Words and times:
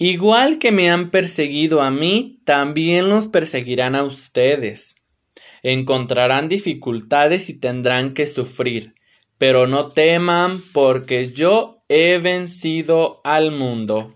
Igual 0.00 0.60
que 0.60 0.70
me 0.70 0.90
han 0.90 1.10
perseguido 1.10 1.82
a 1.82 1.90
mí, 1.90 2.40
también 2.44 3.08
los 3.08 3.26
perseguirán 3.26 3.96
a 3.96 4.04
ustedes. 4.04 4.94
Encontrarán 5.64 6.48
dificultades 6.48 7.50
y 7.50 7.54
tendrán 7.54 8.14
que 8.14 8.28
sufrir, 8.28 8.94
pero 9.38 9.66
no 9.66 9.88
teman 9.88 10.62
porque 10.72 11.32
yo 11.32 11.82
he 11.88 12.18
vencido 12.18 13.20
al 13.24 13.50
mundo. 13.50 14.14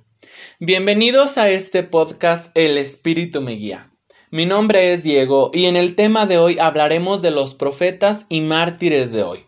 Bienvenidos 0.60 1.36
a 1.36 1.50
este 1.50 1.82
podcast 1.82 2.56
El 2.56 2.78
Espíritu 2.78 3.40
me 3.40 3.56
guía. 3.56 3.90
Mi 4.30 4.46
nombre 4.46 4.92
es 4.92 5.02
Diego 5.02 5.50
y 5.52 5.64
en 5.64 5.74
el 5.74 5.96
tema 5.96 6.26
de 6.26 6.38
hoy 6.38 6.60
hablaremos 6.60 7.22
de 7.22 7.32
los 7.32 7.56
profetas 7.56 8.26
y 8.28 8.40
mártires 8.40 9.12
de 9.12 9.24
hoy. 9.24 9.46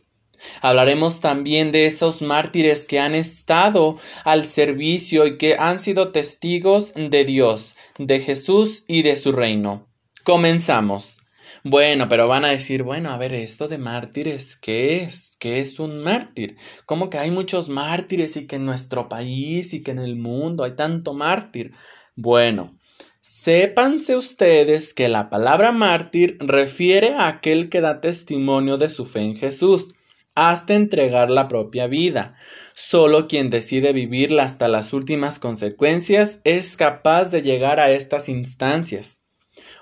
Hablaremos 0.60 1.20
también 1.20 1.72
de 1.72 1.86
esos 1.86 2.22
mártires 2.22 2.86
que 2.86 3.00
han 3.00 3.14
estado 3.14 3.96
al 4.24 4.44
servicio 4.44 5.26
y 5.26 5.38
que 5.38 5.56
han 5.58 5.78
sido 5.78 6.12
testigos 6.12 6.92
de 6.94 7.24
Dios, 7.24 7.76
de 7.98 8.20
Jesús 8.20 8.84
y 8.86 9.02
de 9.02 9.16
su 9.16 9.32
reino. 9.32 9.86
Comenzamos. 10.24 11.18
Bueno, 11.66 12.10
pero 12.10 12.28
van 12.28 12.44
a 12.44 12.50
decir, 12.50 12.82
bueno, 12.82 13.10
a 13.10 13.16
ver, 13.16 13.32
esto 13.32 13.68
de 13.68 13.78
mártires, 13.78 14.54
¿qué 14.54 15.02
es? 15.02 15.34
¿Qué 15.38 15.60
es 15.60 15.80
un 15.80 16.02
mártir? 16.02 16.58
¿Cómo 16.84 17.08
que 17.08 17.16
hay 17.16 17.30
muchos 17.30 17.70
mártires 17.70 18.36
y 18.36 18.46
que 18.46 18.56
en 18.56 18.66
nuestro 18.66 19.08
país 19.08 19.72
y 19.72 19.82
que 19.82 19.92
en 19.92 19.98
el 19.98 20.14
mundo 20.14 20.64
hay 20.64 20.72
tanto 20.72 21.14
mártir? 21.14 21.72
Bueno, 22.16 22.76
sépanse 23.22 24.14
ustedes 24.14 24.92
que 24.92 25.08
la 25.08 25.30
palabra 25.30 25.72
mártir 25.72 26.36
refiere 26.38 27.14
a 27.14 27.28
aquel 27.28 27.70
que 27.70 27.80
da 27.80 28.02
testimonio 28.02 28.76
de 28.76 28.90
su 28.90 29.06
fe 29.06 29.20
en 29.20 29.34
Jesús 29.34 29.94
hasta 30.34 30.74
entregar 30.74 31.30
la 31.30 31.48
propia 31.48 31.86
vida. 31.86 32.36
Solo 32.74 33.28
quien 33.28 33.50
decide 33.50 33.92
vivirla 33.92 34.44
hasta 34.44 34.68
las 34.68 34.92
últimas 34.92 35.38
consecuencias 35.38 36.40
es 36.44 36.76
capaz 36.76 37.30
de 37.30 37.42
llegar 37.42 37.80
a 37.80 37.90
estas 37.90 38.28
instancias. 38.28 39.20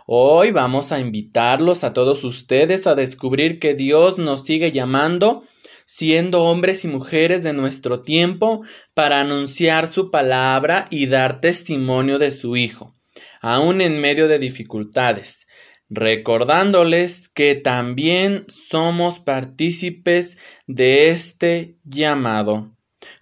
Hoy 0.06 0.50
vamos 0.50 0.92
a 0.92 0.98
invitarlos 0.98 1.84
a 1.84 1.92
todos 1.92 2.25
ustedes 2.25 2.86
a 2.86 2.94
descubrir 2.94 3.59
que 3.59 3.75
Dios 3.75 4.19
nos 4.19 4.42
sigue 4.42 4.72
llamando, 4.72 5.44
siendo 5.86 6.42
hombres 6.42 6.84
y 6.84 6.89
mujeres 6.89 7.42
de 7.42 7.53
nuestro 7.53 8.03
tiempo, 8.03 8.62
para 8.94 9.20
anunciar 9.20 9.92
su 9.92 10.11
palabra 10.11 10.87
y 10.91 11.06
dar 11.06 11.41
testimonio 11.41 12.19
de 12.19 12.31
su 12.31 12.56
Hijo, 12.56 12.94
aun 13.41 13.81
en 13.81 14.00
medio 14.00 14.28
de 14.28 14.39
dificultades 14.39 15.47
recordándoles 15.94 17.28
que 17.28 17.54
también 17.54 18.46
somos 18.48 19.20
partícipes 19.20 20.38
de 20.66 21.10
este 21.10 21.76
llamado. 21.84 22.74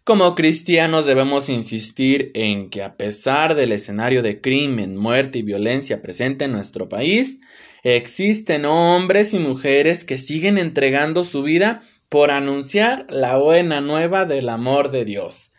Como 0.04 0.36
cristianos 0.36 1.04
debemos 1.04 1.48
insistir 1.48 2.30
en 2.34 2.70
que 2.70 2.84
a 2.84 2.96
pesar 2.96 3.56
del 3.56 3.72
escenario 3.72 4.22
de 4.22 4.40
crimen, 4.40 4.96
muerte 4.96 5.40
y 5.40 5.42
violencia 5.42 6.00
presente 6.00 6.44
en 6.44 6.52
nuestro 6.52 6.88
país, 6.88 7.40
existen 7.82 8.64
hombres 8.66 9.34
y 9.34 9.40
mujeres 9.40 10.04
que 10.04 10.18
siguen 10.18 10.56
entregando 10.56 11.24
su 11.24 11.42
vida 11.42 11.82
por 12.08 12.30
anunciar 12.30 13.06
la 13.08 13.36
buena 13.36 13.80
nueva 13.80 14.26
del 14.26 14.48
amor 14.48 14.92
de 14.92 15.04
Dios. 15.04 15.50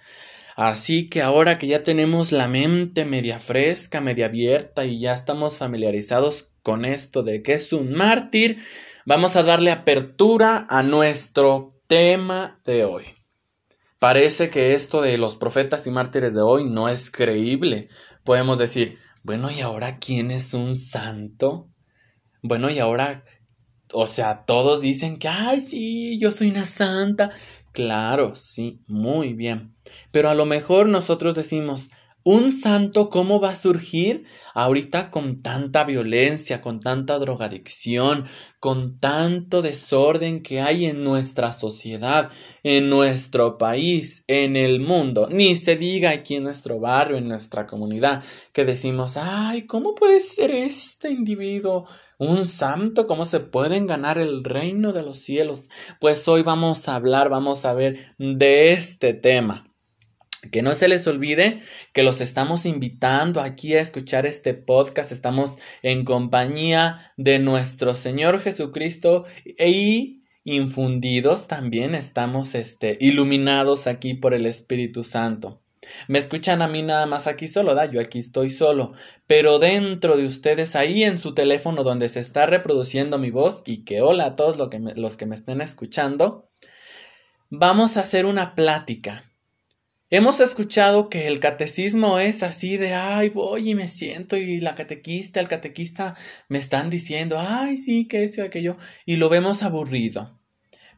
Así 0.55 1.09
que 1.09 1.21
ahora 1.21 1.57
que 1.57 1.67
ya 1.67 1.83
tenemos 1.83 2.31
la 2.31 2.47
mente 2.47 3.03
media 3.03 3.39
fresca, 3.39 3.99
media 3.99 4.27
abierta 4.27 4.85
y 4.85 4.99
ya 4.99 5.13
estamos 5.13 5.57
familiarizados 5.57 6.50
con 6.63 6.85
esto 6.85 7.23
de 7.23 7.41
que 7.41 7.53
es 7.53 7.73
un 7.73 7.93
mártir, 7.93 8.63
vamos 9.05 9.35
a 9.35 9.43
darle 9.43 9.71
apertura 9.71 10.67
a 10.69 10.83
nuestro 10.83 11.81
tema 11.87 12.59
de 12.65 12.85
hoy. 12.85 13.05
Parece 13.99 14.49
que 14.49 14.73
esto 14.73 15.01
de 15.01 15.17
los 15.17 15.35
profetas 15.35 15.85
y 15.85 15.91
mártires 15.91 16.33
de 16.33 16.41
hoy 16.41 16.67
no 16.67 16.89
es 16.89 17.11
creíble. 17.11 17.87
Podemos 18.23 18.57
decir, 18.57 18.97
bueno, 19.23 19.51
¿y 19.51 19.61
ahora 19.61 19.99
quién 19.99 20.31
es 20.31 20.53
un 20.53 20.75
santo? 20.75 21.69
Bueno, 22.41 22.71
y 22.71 22.79
ahora, 22.79 23.23
o 23.93 24.07
sea, 24.07 24.45
todos 24.45 24.81
dicen 24.81 25.19
que, 25.19 25.27
ay, 25.27 25.61
sí, 25.61 26.17
yo 26.19 26.31
soy 26.31 26.50
una 26.50 26.66
santa. 26.66 27.29
Claro, 27.73 28.35
sí, 28.35 28.81
muy 28.88 29.33
bien. 29.33 29.75
Pero 30.11 30.29
a 30.29 30.35
lo 30.35 30.45
mejor 30.45 30.88
nosotros 30.88 31.35
decimos, 31.35 31.89
un 32.23 32.51
santo, 32.51 33.09
¿cómo 33.09 33.39
va 33.39 33.51
a 33.51 33.55
surgir 33.55 34.25
ahorita 34.53 35.09
con 35.09 35.41
tanta 35.41 35.83
violencia, 35.85 36.61
con 36.61 36.79
tanta 36.79 37.17
drogadicción, 37.17 38.25
con 38.59 38.99
tanto 38.99 39.61
desorden 39.61 40.43
que 40.43 40.61
hay 40.61 40.85
en 40.85 41.03
nuestra 41.03 41.51
sociedad, 41.51 42.29
en 42.63 42.89
nuestro 42.89 43.57
país, 43.57 44.23
en 44.27 44.55
el 44.55 44.79
mundo? 44.79 45.29
Ni 45.31 45.55
se 45.55 45.75
diga 45.75 46.11
aquí 46.11 46.35
en 46.35 46.43
nuestro 46.43 46.79
barrio, 46.79 47.17
en 47.17 47.27
nuestra 47.27 47.65
comunidad, 47.65 48.23
que 48.53 48.65
decimos, 48.65 49.17
ay, 49.17 49.65
¿cómo 49.65 49.95
puede 49.95 50.19
ser 50.19 50.51
este 50.51 51.09
individuo? 51.09 51.88
Un 52.19 52.45
santo, 52.45 53.07
¿cómo 53.07 53.25
se 53.25 53.39
pueden 53.39 53.88
ganar 53.88 54.19
el 54.19 54.43
reino 54.43 54.93
de 54.93 55.01
los 55.01 55.17
cielos? 55.17 55.69
Pues 55.99 56.27
hoy 56.27 56.43
vamos 56.43 56.88
a 56.88 56.93
hablar, 56.95 57.29
vamos 57.29 57.65
a 57.65 57.73
ver 57.73 58.13
de 58.19 58.73
este 58.73 59.15
tema. 59.15 59.70
Que 60.50 60.63
no 60.63 60.74
se 60.74 60.88
les 60.88 61.06
olvide 61.06 61.59
que 61.94 62.02
los 62.02 62.19
estamos 62.19 62.66
invitando 62.66 63.41
aquí 63.41 63.75
a 63.75 63.81
escuchar 63.81 64.25
este 64.25 64.56
podcast. 64.56 65.12
Estamos 65.12 65.52
en 65.84 66.03
compañía 66.03 67.13
de 67.16 67.38
nuestro 67.38 67.94
Señor 67.94 68.40
Jesucristo 68.40 69.25
y 69.46 70.24
infundidos 70.44 71.47
también 71.47 71.94
estamos 71.94 72.56
este, 72.56 72.97
iluminados 73.00 73.85
aquí 73.85 74.16
por 74.16 74.34
el 74.34 74.47
Espíritu 74.47 75.03
Santo. 75.03 75.62
Me 76.07 76.19
escuchan 76.19 76.62
a 76.62 76.68
mí 76.68 76.84
nada 76.84 77.06
más 77.06 77.28
aquí 77.28 77.47
solo, 77.47 77.75
¿da? 77.75 77.85
Yo 77.85 78.01
aquí 78.01 78.19
estoy 78.19 78.50
solo. 78.50 78.94
Pero 79.28 79.59
dentro 79.59 80.18
de 80.18 80.25
ustedes, 80.25 80.75
ahí 80.75 81.03
en 81.03 81.18
su 81.18 81.34
teléfono 81.34 81.84
donde 81.84 82.09
se 82.09 82.19
está 82.19 82.46
reproduciendo 82.46 83.18
mi 83.18 83.31
voz, 83.31 83.63
y 83.66 83.84
que 83.84 84.01
hola 84.01 84.25
a 84.25 84.35
todos 84.35 84.57
que 84.69 84.80
los 84.80 85.18
que 85.18 85.25
me 85.25 85.35
estén 85.35 85.62
escuchando, 85.62 86.50
vamos 87.50 87.97
a 87.97 88.01
hacer 88.01 88.25
una 88.25 88.56
plática 88.56 89.31
Hemos 90.13 90.41
escuchado 90.41 91.07
que 91.07 91.27
el 91.27 91.39
catecismo 91.39 92.19
es 92.19 92.44
así 92.44 92.75
de, 92.75 92.94
ay, 92.95 93.29
voy 93.29 93.69
y 93.69 93.75
me 93.75 93.88
siento 93.88 94.35
y 94.35 94.59
la 94.59 94.75
catequista, 94.75 95.39
el 95.39 95.47
catequista 95.47 96.17
me 96.49 96.57
están 96.57 96.89
diciendo, 96.89 97.38
ay, 97.39 97.77
sí, 97.77 98.09
que 98.09 98.25
eso 98.25 98.41
y 98.41 98.44
aquello, 98.44 98.75
y 99.05 99.16
lo 99.16 99.29
vemos 99.29 99.63
aburrido. 99.63 100.38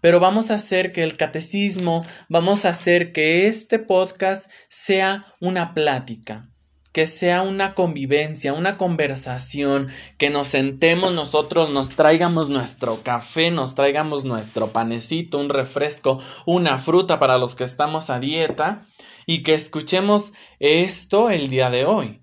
Pero 0.02 0.20
vamos 0.20 0.50
a 0.50 0.56
hacer 0.56 0.92
que 0.92 1.04
el 1.04 1.16
catecismo, 1.16 2.02
vamos 2.28 2.66
a 2.66 2.70
hacer 2.70 3.12
que 3.12 3.46
este 3.46 3.78
podcast 3.78 4.50
sea 4.68 5.28
una 5.40 5.76
plática, 5.76 6.50
que 6.94 7.08
sea 7.08 7.42
una 7.42 7.74
convivencia, 7.74 8.54
una 8.54 8.78
conversación, 8.78 9.90
que 10.18 10.30
nos 10.30 10.48
sentemos 10.48 11.12
nosotros, 11.12 11.72
nos 11.72 11.90
traigamos 11.90 12.50
nuestro 12.50 13.02
café, 13.02 13.50
nos 13.52 13.74
traigamos 13.76 14.26
nuestro 14.26 14.68
panecito, 14.68 15.40
un 15.40 15.50
refresco, 15.50 16.20
una 16.46 16.78
fruta 16.78 17.20
para 17.20 17.40
los 17.40 17.56
que 17.56 17.64
estamos 17.64 18.12
a 18.12 18.20
dieta 18.20 18.86
y 19.26 19.42
que 19.42 19.56
escuchemos 19.56 20.34
esto 20.60 21.32
el 21.32 21.50
día 21.50 21.72
de 21.72 21.86
hoy. 21.86 22.22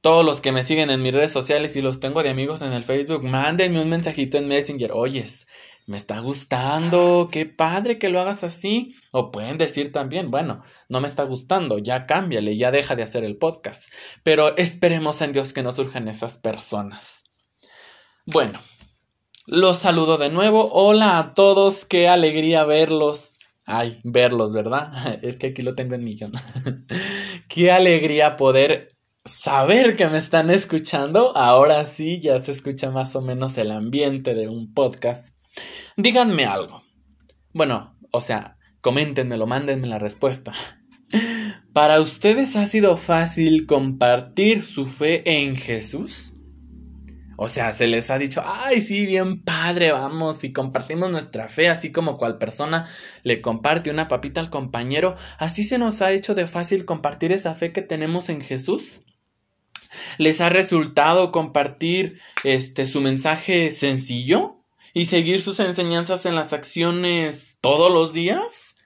Todos 0.00 0.26
los 0.26 0.42
que 0.42 0.52
me 0.52 0.64
siguen 0.64 0.90
en 0.90 1.00
mis 1.00 1.14
redes 1.14 1.32
sociales 1.32 1.76
y 1.76 1.80
los 1.80 2.00
tengo 2.00 2.22
de 2.22 2.28
amigos 2.28 2.62
en 2.62 2.72
el 2.72 2.84
Facebook, 2.84 3.22
mándenme 3.22 3.80
un 3.80 3.88
mensajito 3.88 4.36
en 4.36 4.48
Messenger. 4.48 4.92
Oyes, 4.92 5.46
me 5.86 5.96
está 5.96 6.18
gustando, 6.20 7.28
qué 7.30 7.46
padre 7.46 7.98
que 7.98 8.08
lo 8.08 8.20
hagas 8.20 8.44
así. 8.44 8.94
O 9.12 9.30
pueden 9.30 9.58
decir 9.58 9.92
también, 9.92 10.30
bueno, 10.30 10.62
no 10.88 11.00
me 11.00 11.08
está 11.08 11.24
gustando, 11.24 11.78
ya 11.78 12.06
cámbiale, 12.06 12.56
ya 12.56 12.70
deja 12.70 12.96
de 12.96 13.02
hacer 13.02 13.24
el 13.24 13.36
podcast. 13.36 13.84
Pero 14.22 14.56
esperemos 14.56 15.20
en 15.20 15.32
Dios 15.32 15.52
que 15.52 15.62
no 15.62 15.72
surjan 15.72 16.08
esas 16.08 16.38
personas. 16.38 17.24
Bueno, 18.26 18.58
los 19.46 19.78
saludo 19.78 20.16
de 20.16 20.30
nuevo. 20.30 20.70
Hola 20.72 21.18
a 21.18 21.34
todos, 21.34 21.84
qué 21.84 22.08
alegría 22.08 22.64
verlos 22.64 23.34
Ay, 23.66 24.00
verlos, 24.04 24.52
¿verdad? 24.52 24.92
Es 25.22 25.38
que 25.38 25.48
aquí 25.48 25.62
lo 25.62 25.74
tengo 25.74 25.94
en 25.94 26.02
millón. 26.02 26.32
Qué 27.48 27.70
alegría 27.70 28.36
poder 28.36 28.88
saber 29.24 29.96
que 29.96 30.06
me 30.08 30.18
están 30.18 30.50
escuchando. 30.50 31.36
Ahora 31.36 31.86
sí, 31.86 32.20
ya 32.20 32.38
se 32.38 32.52
escucha 32.52 32.90
más 32.90 33.16
o 33.16 33.22
menos 33.22 33.56
el 33.56 33.70
ambiente 33.70 34.34
de 34.34 34.48
un 34.48 34.74
podcast. 34.74 35.33
Díganme 35.96 36.44
algo. 36.44 36.82
Bueno, 37.52 37.96
o 38.10 38.20
sea, 38.20 38.58
coméntenmelo, 38.80 39.46
mándenme 39.46 39.86
la 39.86 39.98
respuesta. 39.98 40.52
¿Para 41.72 42.00
ustedes 42.00 42.56
ha 42.56 42.66
sido 42.66 42.96
fácil 42.96 43.66
compartir 43.66 44.62
su 44.62 44.86
fe 44.86 45.22
en 45.24 45.56
Jesús? 45.56 46.34
O 47.36 47.48
sea, 47.48 47.72
se 47.72 47.86
les 47.86 48.10
ha 48.10 48.18
dicho, 48.18 48.42
ay, 48.44 48.80
sí, 48.80 49.06
bien 49.06 49.42
padre, 49.42 49.90
vamos, 49.90 50.44
y 50.44 50.52
compartimos 50.52 51.10
nuestra 51.10 51.48
fe, 51.48 51.68
así 51.68 51.90
como 51.90 52.16
cual 52.16 52.38
persona 52.38 52.88
le 53.24 53.40
comparte 53.40 53.90
una 53.90 54.06
papita 54.06 54.40
al 54.40 54.50
compañero, 54.50 55.16
así 55.38 55.64
se 55.64 55.78
nos 55.78 56.00
ha 56.00 56.12
hecho 56.12 56.34
de 56.34 56.46
fácil 56.46 56.84
compartir 56.84 57.32
esa 57.32 57.54
fe 57.54 57.72
que 57.72 57.82
tenemos 57.82 58.28
en 58.28 58.40
Jesús. 58.40 59.02
¿Les 60.18 60.40
ha 60.40 60.48
resultado 60.48 61.32
compartir 61.32 62.20
este 62.44 62.86
su 62.86 63.00
mensaje 63.00 63.72
sencillo 63.72 64.63
y 64.94 65.04
seguir 65.06 65.40
sus 65.42 65.60
enseñanzas 65.60 66.24
en 66.24 66.36
las 66.36 66.54
acciones 66.54 67.58
todos 67.60 67.92
los 67.92 68.14
días? 68.14 68.76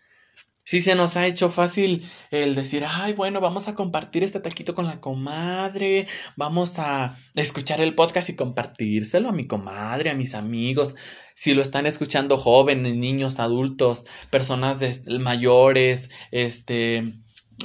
Si 0.65 0.81
se 0.83 0.95
nos 0.95 1.17
ha 1.17 1.27
hecho 1.27 1.49
fácil 1.49 2.07
el 2.31 2.55
decir, 2.55 2.85
ay, 2.87 3.15
bueno, 3.15 3.41
vamos 3.41 3.69
a 3.69 3.75
compartir 3.75 4.23
este 4.23 4.39
taquito 4.39 4.75
con 4.75 4.85
la 4.85 5.01
comadre, 5.01 6.07
vamos 6.37 6.79
a 6.79 7.17
escuchar 7.35 7.81
el 7.81 7.95
podcast 7.95 8.29
y 8.29 8.37
compartírselo 8.37 9.31
a 9.31 9.33
mi 9.33 9.47
comadre, 9.47 10.11
a 10.11 10.15
mis 10.15 10.35
amigos. 10.35 10.95
Si 11.35 11.55
lo 11.55 11.63
están 11.63 11.87
escuchando 11.87 12.37
jóvenes, 12.37 12.97
niños, 12.97 13.39
adultos, 13.39 14.05
personas 14.29 14.79
mayores, 15.21 16.11
este, 16.33 17.15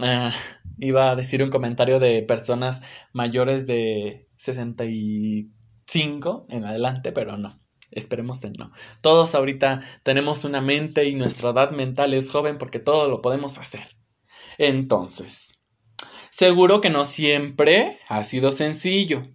ah, 0.02 0.32
iba 0.78 1.12
a 1.12 1.18
decir 1.18 1.44
un 1.44 1.50
comentario 1.50 2.00
de 2.00 2.22
personas 2.22 2.80
mayores 3.12 3.68
de 3.68 4.30
65 4.38 6.46
en 6.50 6.64
adelante, 6.64 7.12
pero 7.12 7.36
no. 7.36 7.63
Esperemos 7.96 8.40
que 8.40 8.50
no. 8.50 8.72
Todos 9.02 9.36
ahorita 9.36 9.82
tenemos 10.04 10.44
una 10.44 10.62
mente 10.62 11.06
y 11.06 11.16
nuestra 11.16 11.50
edad 11.50 11.72
mental 11.72 12.14
es 12.14 12.30
joven 12.30 12.58
porque 12.58 12.80
todo 12.80 13.10
lo 13.10 13.22
podemos 13.22 13.58
hacer. 13.58 13.96
Entonces, 14.58 15.54
seguro 16.30 16.82
que 16.82 16.90
no 16.90 17.06
siempre 17.06 17.98
ha 18.08 18.24
sido 18.24 18.52
sencillo. 18.52 19.28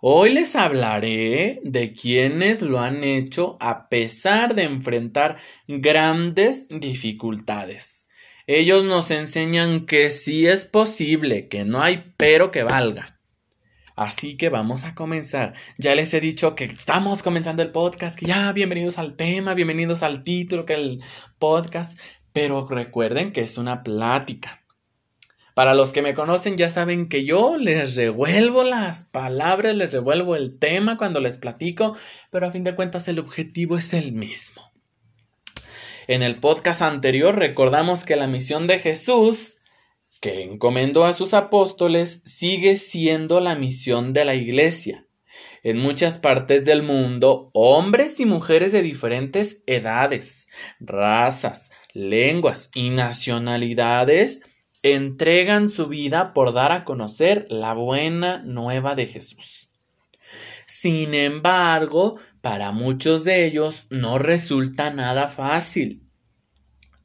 Hoy 0.00 0.34
les 0.34 0.54
hablaré 0.54 1.60
de 1.64 1.92
quienes 1.94 2.60
lo 2.60 2.78
han 2.80 3.04
hecho 3.04 3.56
a 3.60 3.88
pesar 3.88 4.54
de 4.54 4.64
enfrentar 4.64 5.38
grandes 5.66 6.68
dificultades. 6.68 8.04
Ellos 8.46 8.84
nos 8.84 9.10
enseñan 9.10 9.86
que 9.86 10.10
sí 10.10 10.46
es 10.46 10.66
posible, 10.66 11.48
que 11.48 11.64
no 11.64 11.80
hay 11.80 12.12
pero 12.18 12.50
que 12.50 12.62
valga. 12.62 13.13
Así 13.96 14.36
que 14.36 14.48
vamos 14.48 14.84
a 14.84 14.94
comenzar. 14.96 15.54
Ya 15.78 15.94
les 15.94 16.12
he 16.14 16.20
dicho 16.20 16.56
que 16.56 16.64
estamos 16.64 17.22
comenzando 17.22 17.62
el 17.62 17.70
podcast, 17.70 18.18
que 18.18 18.26
ya 18.26 18.52
bienvenidos 18.52 18.98
al 18.98 19.14
tema, 19.14 19.54
bienvenidos 19.54 20.02
al 20.02 20.24
título 20.24 20.64
que 20.64 20.74
el 20.74 21.02
podcast, 21.38 21.98
pero 22.32 22.66
recuerden 22.66 23.32
que 23.32 23.42
es 23.42 23.56
una 23.56 23.84
plática. 23.84 24.64
Para 25.54 25.74
los 25.74 25.92
que 25.92 26.02
me 26.02 26.14
conocen 26.14 26.56
ya 26.56 26.70
saben 26.70 27.08
que 27.08 27.24
yo 27.24 27.56
les 27.56 27.94
revuelvo 27.94 28.64
las 28.64 29.04
palabras, 29.04 29.76
les 29.76 29.92
revuelvo 29.92 30.34
el 30.34 30.58
tema 30.58 30.98
cuando 30.98 31.20
les 31.20 31.36
platico, 31.36 31.96
pero 32.30 32.48
a 32.48 32.50
fin 32.50 32.64
de 32.64 32.74
cuentas 32.74 33.06
el 33.06 33.20
objetivo 33.20 33.78
es 33.78 33.92
el 33.92 34.10
mismo. 34.10 34.72
En 36.08 36.24
el 36.24 36.40
podcast 36.40 36.82
anterior 36.82 37.36
recordamos 37.36 38.02
que 38.02 38.16
la 38.16 38.26
misión 38.26 38.66
de 38.66 38.80
Jesús 38.80 39.53
que 40.24 40.42
encomendó 40.42 41.04
a 41.04 41.12
sus 41.12 41.34
apóstoles 41.34 42.22
sigue 42.24 42.78
siendo 42.78 43.40
la 43.40 43.56
misión 43.56 44.14
de 44.14 44.24
la 44.24 44.34
Iglesia. 44.34 45.06
En 45.62 45.76
muchas 45.76 46.16
partes 46.16 46.64
del 46.64 46.82
mundo, 46.82 47.50
hombres 47.52 48.18
y 48.20 48.24
mujeres 48.24 48.72
de 48.72 48.80
diferentes 48.80 49.62
edades, 49.66 50.46
razas, 50.80 51.68
lenguas 51.92 52.70
y 52.74 52.88
nacionalidades 52.88 54.40
entregan 54.82 55.68
su 55.68 55.88
vida 55.88 56.32
por 56.32 56.54
dar 56.54 56.72
a 56.72 56.84
conocer 56.84 57.46
la 57.50 57.74
buena 57.74 58.38
nueva 58.38 58.94
de 58.94 59.06
Jesús. 59.06 59.68
Sin 60.64 61.12
embargo, 61.12 62.18
para 62.40 62.72
muchos 62.72 63.24
de 63.24 63.44
ellos 63.44 63.88
no 63.90 64.16
resulta 64.16 64.88
nada 64.90 65.28
fácil. 65.28 66.03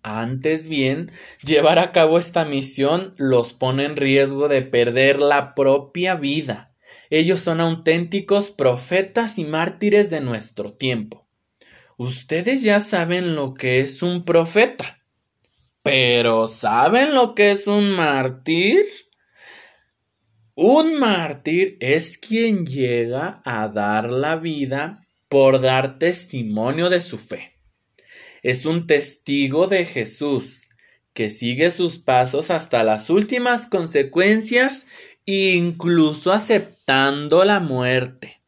Antes 0.01 0.67
bien, 0.67 1.11
llevar 1.43 1.77
a 1.77 1.91
cabo 1.91 2.19
esta 2.19 2.45
misión 2.45 3.13
los 3.17 3.51
pone 3.51 3.83
en 3.83 3.97
riesgo 3.97 4.47
de 4.47 4.61
perder 4.61 5.19
la 5.19 5.53
propia 5.55 6.15
vida. 6.15 6.73
Ellos 7.09 7.41
son 7.41 7.59
auténticos 7.59 8.51
profetas 8.51 9.37
y 9.37 9.43
mártires 9.43 10.09
de 10.09 10.21
nuestro 10.21 10.73
tiempo. 10.73 11.27
Ustedes 11.97 12.63
ya 12.63 12.79
saben 12.79 13.35
lo 13.35 13.53
que 13.53 13.79
es 13.79 14.01
un 14.01 14.23
profeta. 14.23 15.03
Pero 15.83 16.47
¿saben 16.47 17.13
lo 17.13 17.35
que 17.35 17.51
es 17.51 17.67
un 17.67 17.91
mártir? 17.91 18.85
Un 20.55 20.97
mártir 20.97 21.77
es 21.81 22.17
quien 22.17 22.65
llega 22.65 23.41
a 23.43 23.67
dar 23.67 24.11
la 24.11 24.37
vida 24.37 25.05
por 25.27 25.59
dar 25.59 25.99
testimonio 25.99 26.89
de 26.89 27.01
su 27.01 27.17
fe 27.17 27.58
es 28.43 28.65
un 28.65 28.87
testigo 28.87 29.67
de 29.67 29.85
Jesús, 29.85 30.69
que 31.13 31.29
sigue 31.29 31.71
sus 31.71 31.97
pasos 31.97 32.51
hasta 32.51 32.83
las 32.83 33.09
últimas 33.09 33.67
consecuencias, 33.67 34.85
incluso 35.25 36.31
aceptando 36.31 37.43
la 37.43 37.59
muerte. 37.59 38.41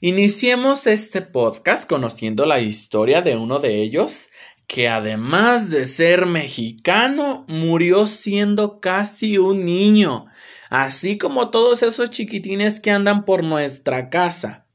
Iniciemos 0.00 0.86
este 0.86 1.20
podcast 1.20 1.86
conociendo 1.86 2.46
la 2.46 2.60
historia 2.60 3.20
de 3.20 3.36
uno 3.36 3.58
de 3.58 3.82
ellos, 3.82 4.30
que 4.66 4.88
además 4.88 5.68
de 5.68 5.84
ser 5.84 6.26
mexicano, 6.26 7.44
murió 7.48 8.06
siendo 8.06 8.80
casi 8.80 9.36
un 9.36 9.64
niño, 9.64 10.26
así 10.70 11.18
como 11.18 11.50
todos 11.50 11.82
esos 11.82 12.10
chiquitines 12.10 12.80
que 12.80 12.92
andan 12.92 13.24
por 13.24 13.42
nuestra 13.42 14.08
casa. 14.10 14.66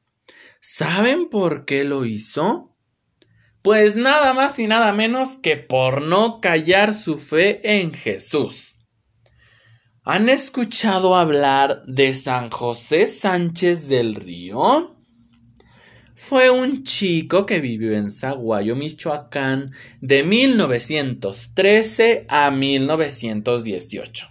¿Saben 0.60 1.28
por 1.30 1.64
qué 1.64 1.84
lo 1.84 2.04
hizo? 2.04 2.75
Pues 3.66 3.96
nada 3.96 4.32
más 4.32 4.58
y 4.60 4.68
nada 4.68 4.92
menos 4.92 5.38
que 5.42 5.56
por 5.56 6.00
no 6.00 6.40
callar 6.40 6.94
su 6.94 7.18
fe 7.18 7.80
en 7.80 7.92
Jesús. 7.92 8.76
¿Han 10.04 10.28
escuchado 10.28 11.16
hablar 11.16 11.82
de 11.84 12.14
San 12.14 12.52
José 12.52 13.08
Sánchez 13.08 13.88
del 13.88 14.14
Río? 14.14 14.94
Fue 16.14 16.48
un 16.48 16.84
chico 16.84 17.44
que 17.44 17.58
vivió 17.58 17.96
en 17.96 18.12
Zaguayo, 18.12 18.76
Michoacán, 18.76 19.66
de 20.00 20.22
1913 20.22 22.26
a 22.28 22.52
1918. 22.52 24.28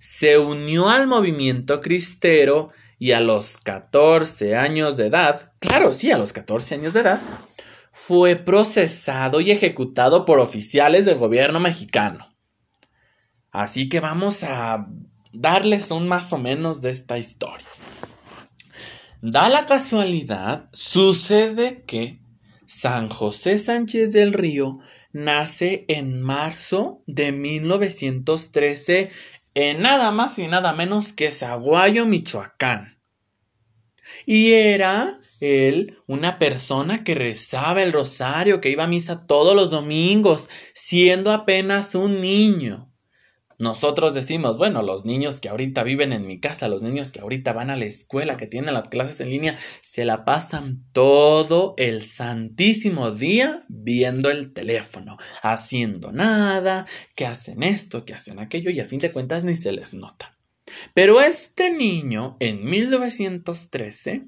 Se 0.00 0.38
unió 0.38 0.88
al 0.88 1.06
movimiento 1.06 1.80
cristero 1.80 2.70
y 2.98 3.12
a 3.12 3.20
los 3.20 3.58
14 3.58 4.56
años 4.56 4.96
de 4.96 5.06
edad, 5.06 5.52
claro, 5.60 5.92
sí, 5.92 6.10
a 6.10 6.18
los 6.18 6.32
14 6.32 6.74
años 6.74 6.94
de 6.94 7.00
edad, 7.02 7.20
fue 7.98 8.36
procesado 8.36 9.40
y 9.40 9.50
ejecutado 9.50 10.26
por 10.26 10.38
oficiales 10.38 11.06
del 11.06 11.16
gobierno 11.16 11.60
mexicano. 11.60 12.36
Así 13.50 13.88
que 13.88 14.00
vamos 14.00 14.44
a 14.44 14.86
darles 15.32 15.90
un 15.90 16.06
más 16.06 16.30
o 16.34 16.38
menos 16.38 16.82
de 16.82 16.90
esta 16.90 17.16
historia. 17.16 17.66
Da 19.22 19.48
la 19.48 19.64
casualidad, 19.64 20.68
sucede 20.72 21.84
que 21.86 22.20
San 22.66 23.08
José 23.08 23.56
Sánchez 23.56 24.12
del 24.12 24.34
Río 24.34 24.78
nace 25.12 25.86
en 25.88 26.20
marzo 26.20 27.02
de 27.06 27.32
1913 27.32 29.10
en 29.54 29.80
nada 29.80 30.12
más 30.12 30.38
y 30.38 30.48
nada 30.48 30.74
menos 30.74 31.14
que 31.14 31.30
Zaguayo, 31.30 32.04
Michoacán. 32.04 32.95
Y 34.24 34.52
era 34.52 35.20
él 35.40 35.98
una 36.06 36.38
persona 36.38 37.04
que 37.04 37.14
rezaba 37.14 37.82
el 37.82 37.92
rosario, 37.92 38.60
que 38.60 38.70
iba 38.70 38.84
a 38.84 38.88
misa 38.88 39.26
todos 39.26 39.54
los 39.54 39.70
domingos, 39.70 40.48
siendo 40.72 41.32
apenas 41.32 41.94
un 41.94 42.20
niño. 42.20 42.90
Nosotros 43.58 44.12
decimos, 44.12 44.58
bueno, 44.58 44.82
los 44.82 45.06
niños 45.06 45.40
que 45.40 45.48
ahorita 45.48 45.82
viven 45.82 46.12
en 46.12 46.26
mi 46.26 46.40
casa, 46.40 46.68
los 46.68 46.82
niños 46.82 47.10
que 47.10 47.20
ahorita 47.20 47.54
van 47.54 47.70
a 47.70 47.76
la 47.76 47.86
escuela, 47.86 48.36
que 48.36 48.46
tienen 48.46 48.74
las 48.74 48.88
clases 48.88 49.20
en 49.20 49.30
línea, 49.30 49.56
se 49.80 50.04
la 50.04 50.26
pasan 50.26 50.82
todo 50.92 51.74
el 51.78 52.02
santísimo 52.02 53.12
día 53.12 53.64
viendo 53.68 54.30
el 54.30 54.52
teléfono, 54.52 55.16
haciendo 55.42 56.12
nada, 56.12 56.86
que 57.14 57.24
hacen 57.24 57.62
esto, 57.62 58.04
que 58.04 58.12
hacen 58.12 58.40
aquello 58.40 58.70
y 58.70 58.80
a 58.80 58.84
fin 58.84 58.98
de 58.98 59.10
cuentas 59.10 59.44
ni 59.44 59.56
se 59.56 59.72
les 59.72 59.94
nota. 59.94 60.35
Pero 60.94 61.20
este 61.20 61.70
niño 61.70 62.36
en 62.40 62.64
1913 62.64 64.26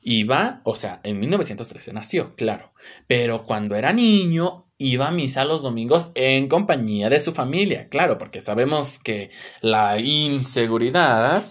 iba, 0.00 0.60
o 0.64 0.76
sea, 0.76 1.00
en 1.02 1.18
1913 1.18 1.92
nació, 1.92 2.34
claro, 2.36 2.72
pero 3.06 3.44
cuando 3.44 3.74
era 3.74 3.92
niño 3.92 4.66
iba 4.78 5.08
a 5.08 5.12
misa 5.12 5.44
los 5.44 5.62
domingos 5.62 6.10
en 6.14 6.48
compañía 6.48 7.08
de 7.08 7.20
su 7.20 7.32
familia, 7.32 7.88
claro, 7.88 8.18
porque 8.18 8.40
sabemos 8.40 8.98
que 8.98 9.30
la 9.60 9.98
inseguridad 9.98 11.44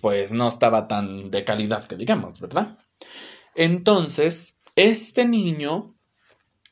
pues 0.00 0.32
no 0.32 0.48
estaba 0.48 0.88
tan 0.88 1.30
de 1.30 1.44
calidad 1.44 1.84
que 1.86 1.96
digamos, 1.96 2.40
¿verdad? 2.40 2.76
Entonces, 3.54 4.56
este 4.74 5.24
niño 5.26 5.94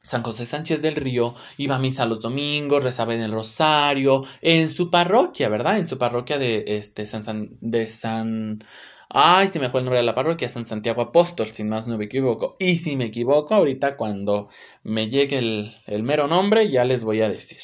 San 0.03 0.23
José 0.23 0.47
Sánchez 0.47 0.83
del 0.83 0.97
Río 0.97 1.35
iba 1.59 1.77
a 1.77 1.79
misa 1.79 2.07
los 2.07 2.21
domingos, 2.21 2.83
rezaba 2.83 3.15
en 3.15 3.21
el 3.21 3.33
rosario, 3.33 4.23
en 4.41 4.69
su 4.69 4.91
parroquia, 4.91 5.49
¿verdad? 5.49 5.79
En 5.79 5.87
su 5.87 5.99
parroquia 5.99 6.39
de 6.39 6.65
este 6.67 7.07
San, 7.07 7.51
de 7.61 7.87
San 7.87 8.65
Ay, 9.13 9.49
se 9.49 9.59
me 9.59 9.71
fue 9.71 9.81
el 9.81 9.87
nombre 9.87 9.99
de 9.99 10.05
la 10.05 10.15
parroquia, 10.15 10.49
San 10.49 10.67
Santiago 10.67 11.03
Apóstol, 11.03 11.49
sin 11.49 11.69
más 11.69 11.89
no 11.89 11.99
me 11.99 12.05
equivoco. 12.05 12.57
Y 12.61 12.77
si 12.77 12.97
me 12.97 13.07
equivoco, 13.07 13.55
ahorita 13.55 13.97
cuando 13.97 14.51
me 14.85 15.11
llegue 15.11 15.39
el, 15.39 15.75
el 15.87 16.05
mero 16.05 16.29
nombre, 16.29 16.71
ya 16.71 16.85
les 16.85 17.03
voy 17.03 17.21
a 17.21 17.29
decir. 17.29 17.59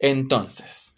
Entonces, 0.00 0.94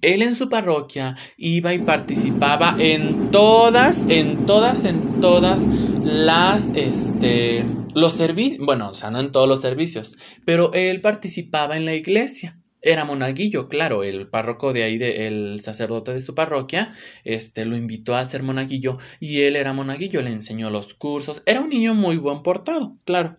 él 0.00 0.22
en 0.22 0.34
su 0.34 0.48
parroquia 0.48 1.14
iba 1.36 1.74
y 1.74 1.80
participaba 1.80 2.76
en 2.78 3.30
todas, 3.30 4.04
en 4.08 4.46
todas, 4.46 4.86
en 4.86 5.20
todas 5.20 5.60
las, 6.02 6.70
este, 6.74 7.66
los 7.94 8.12
servicios, 8.14 8.64
bueno, 8.64 8.90
o 8.90 8.94
sea, 8.94 9.10
no 9.10 9.20
en 9.20 9.32
todos 9.32 9.48
los 9.48 9.60
servicios, 9.60 10.16
pero 10.44 10.72
él 10.72 11.00
participaba 11.00 11.76
en 11.76 11.84
la 11.84 11.94
iglesia. 11.94 12.58
Era 12.82 13.04
monaguillo, 13.04 13.68
claro, 13.68 14.04
el 14.04 14.28
párroco 14.30 14.72
de 14.72 14.84
ahí, 14.84 14.96
de, 14.96 15.26
el 15.26 15.60
sacerdote 15.60 16.14
de 16.14 16.22
su 16.22 16.34
parroquia, 16.34 16.92
este, 17.24 17.66
lo 17.66 17.76
invitó 17.76 18.16
a 18.16 18.24
ser 18.24 18.42
monaguillo 18.42 18.96
y 19.18 19.42
él 19.42 19.56
era 19.56 19.74
monaguillo, 19.74 20.22
le 20.22 20.30
enseñó 20.30 20.70
los 20.70 20.94
cursos, 20.94 21.42
era 21.44 21.60
un 21.60 21.68
niño 21.68 21.94
muy 21.94 22.16
buen 22.16 22.42
portado, 22.42 22.96
claro. 23.04 23.36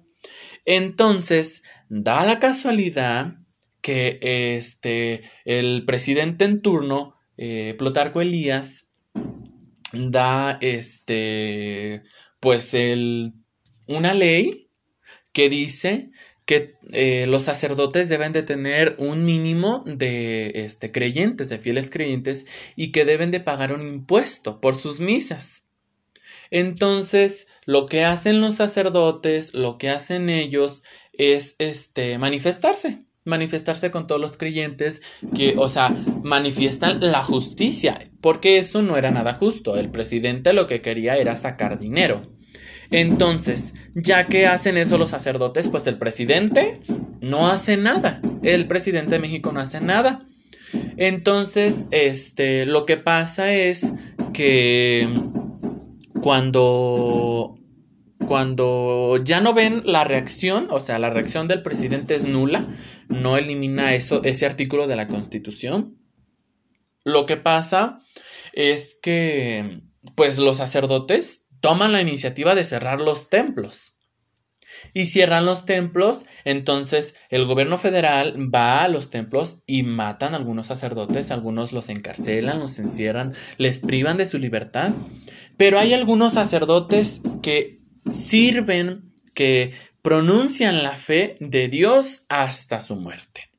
Entonces, 0.65 1.63
da 1.89 2.23
la 2.23 2.37
casualidad 2.37 3.33
que 3.81 4.19
este, 4.21 5.23
el 5.43 5.85
presidente 5.85 6.45
en 6.45 6.61
turno, 6.61 7.15
eh, 7.37 7.73
Plotarco 7.79 8.21
Elías, 8.21 8.87
da 9.91 10.59
este, 10.61 12.03
pues 12.39 12.75
el, 12.75 13.33
una 13.87 14.13
ley 14.13 14.69
que 15.33 15.49
dice 15.49 16.11
que 16.45 16.75
eh, 16.91 17.27
los 17.27 17.43
sacerdotes 17.43 18.09
deben 18.09 18.33
de 18.33 18.43
tener 18.43 18.95
un 18.99 19.23
mínimo 19.23 19.83
de 19.85 20.51
este, 20.55 20.91
creyentes, 20.91 21.49
de 21.49 21.59
fieles 21.59 21.89
creyentes, 21.89 22.45
y 22.75 22.91
que 22.91 23.05
deben 23.05 23.31
de 23.31 23.39
pagar 23.39 23.71
un 23.71 23.87
impuesto 23.87 24.59
por 24.59 24.75
sus 24.75 24.99
misas. 24.99 25.63
Entonces, 26.49 27.47
lo 27.65 27.85
que 27.85 28.03
hacen 28.03 28.41
los 28.41 28.55
sacerdotes, 28.55 29.53
lo 29.53 29.77
que 29.77 29.89
hacen 29.89 30.29
ellos 30.29 30.83
es 31.13 31.55
este, 31.59 32.17
manifestarse, 32.17 33.05
manifestarse 33.23 33.91
con 33.91 34.07
todos 34.07 34.19
los 34.19 34.35
creyentes 34.35 35.01
que, 35.33 35.55
o 35.57 35.69
sea, 35.69 35.89
manifiestan 36.23 36.99
la 36.99 37.23
justicia, 37.23 38.11
porque 38.19 38.57
eso 38.57 38.81
no 38.81 38.97
era 38.97 39.11
nada 39.11 39.33
justo. 39.33 39.77
El 39.77 39.91
presidente 39.91 40.51
lo 40.51 40.67
que 40.67 40.81
quería 40.81 41.15
era 41.17 41.37
sacar 41.37 41.79
dinero. 41.79 42.40
Entonces, 42.91 43.73
ya 43.95 44.27
que 44.27 44.47
hacen 44.47 44.77
eso 44.77 44.97
los 44.97 45.09
sacerdotes, 45.09 45.69
pues 45.69 45.87
el 45.87 45.97
presidente 45.97 46.81
no 47.21 47.47
hace 47.47 47.77
nada. 47.77 48.21
El 48.43 48.67
presidente 48.67 49.15
de 49.15 49.19
México 49.19 49.51
no 49.53 49.61
hace 49.61 49.81
nada. 49.81 50.27
Entonces, 50.97 51.85
este, 51.91 52.65
lo 52.65 52.85
que 52.85 52.97
pasa 52.97 53.53
es 53.53 53.93
que 54.33 55.07
cuando 56.21 57.55
cuando 58.27 59.17
ya 59.23 59.41
no 59.41 59.53
ven 59.53 59.81
la 59.85 60.03
reacción, 60.03 60.67
o 60.69 60.79
sea, 60.79 60.99
la 60.99 61.09
reacción 61.09 61.47
del 61.47 61.61
presidente 61.61 62.15
es 62.15 62.23
nula, 62.23 62.67
no 63.09 63.35
elimina 63.35 63.93
eso, 63.93 64.23
ese 64.23 64.45
artículo 64.45 64.87
de 64.87 64.95
la 64.95 65.07
Constitución. 65.07 65.97
Lo 67.03 67.25
que 67.25 67.35
pasa 67.35 67.99
es 68.53 68.97
que, 69.01 69.81
pues, 70.15 70.39
los 70.39 70.57
sacerdotes 70.57 71.47
toman 71.61 71.91
la 71.91 72.01
iniciativa 72.01 72.55
de 72.55 72.63
cerrar 72.63 73.01
los 73.01 73.29
templos. 73.29 73.93
Y 74.93 75.05
cierran 75.05 75.45
los 75.45 75.65
templos, 75.65 76.25
entonces 76.43 77.15
el 77.29 77.45
gobierno 77.45 77.77
federal 77.77 78.35
va 78.53 78.83
a 78.83 78.87
los 78.87 79.09
templos 79.09 79.57
y 79.67 79.83
matan 79.83 80.33
a 80.33 80.37
algunos 80.37 80.67
sacerdotes, 80.67 81.29
algunos 81.29 81.71
los 81.71 81.89
encarcelan, 81.89 82.59
los 82.59 82.79
encierran, 82.79 83.33
les 83.57 83.79
privan 83.79 84.17
de 84.17 84.25
su 84.25 84.39
libertad. 84.39 84.93
Pero 85.57 85.77
hay 85.77 85.93
algunos 85.93 86.33
sacerdotes 86.33 87.21
que 87.43 87.81
sirven, 88.11 89.13
que 89.33 89.73
pronuncian 90.01 90.83
la 90.83 90.95
fe 90.95 91.37
de 91.39 91.67
Dios 91.67 92.25
hasta 92.29 92.81
su 92.81 92.95
muerte. 92.95 93.51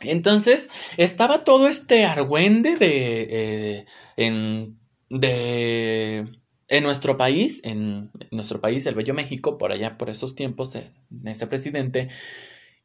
Entonces 0.00 0.68
estaba 0.96 1.42
todo 1.42 1.68
este 1.68 2.04
argüende 2.04 2.76
de, 2.76 3.28
eh, 3.30 3.86
en, 4.16 4.78
de 5.10 6.37
en 6.68 6.84
nuestro 6.84 7.16
país, 7.16 7.60
en 7.64 8.10
nuestro 8.30 8.60
país, 8.60 8.84
el 8.86 8.94
Bello 8.94 9.14
México, 9.14 9.58
por 9.58 9.72
allá, 9.72 9.98
por 9.98 10.10
esos 10.10 10.34
tiempos, 10.34 10.76
ese 11.24 11.46
presidente, 11.46 12.08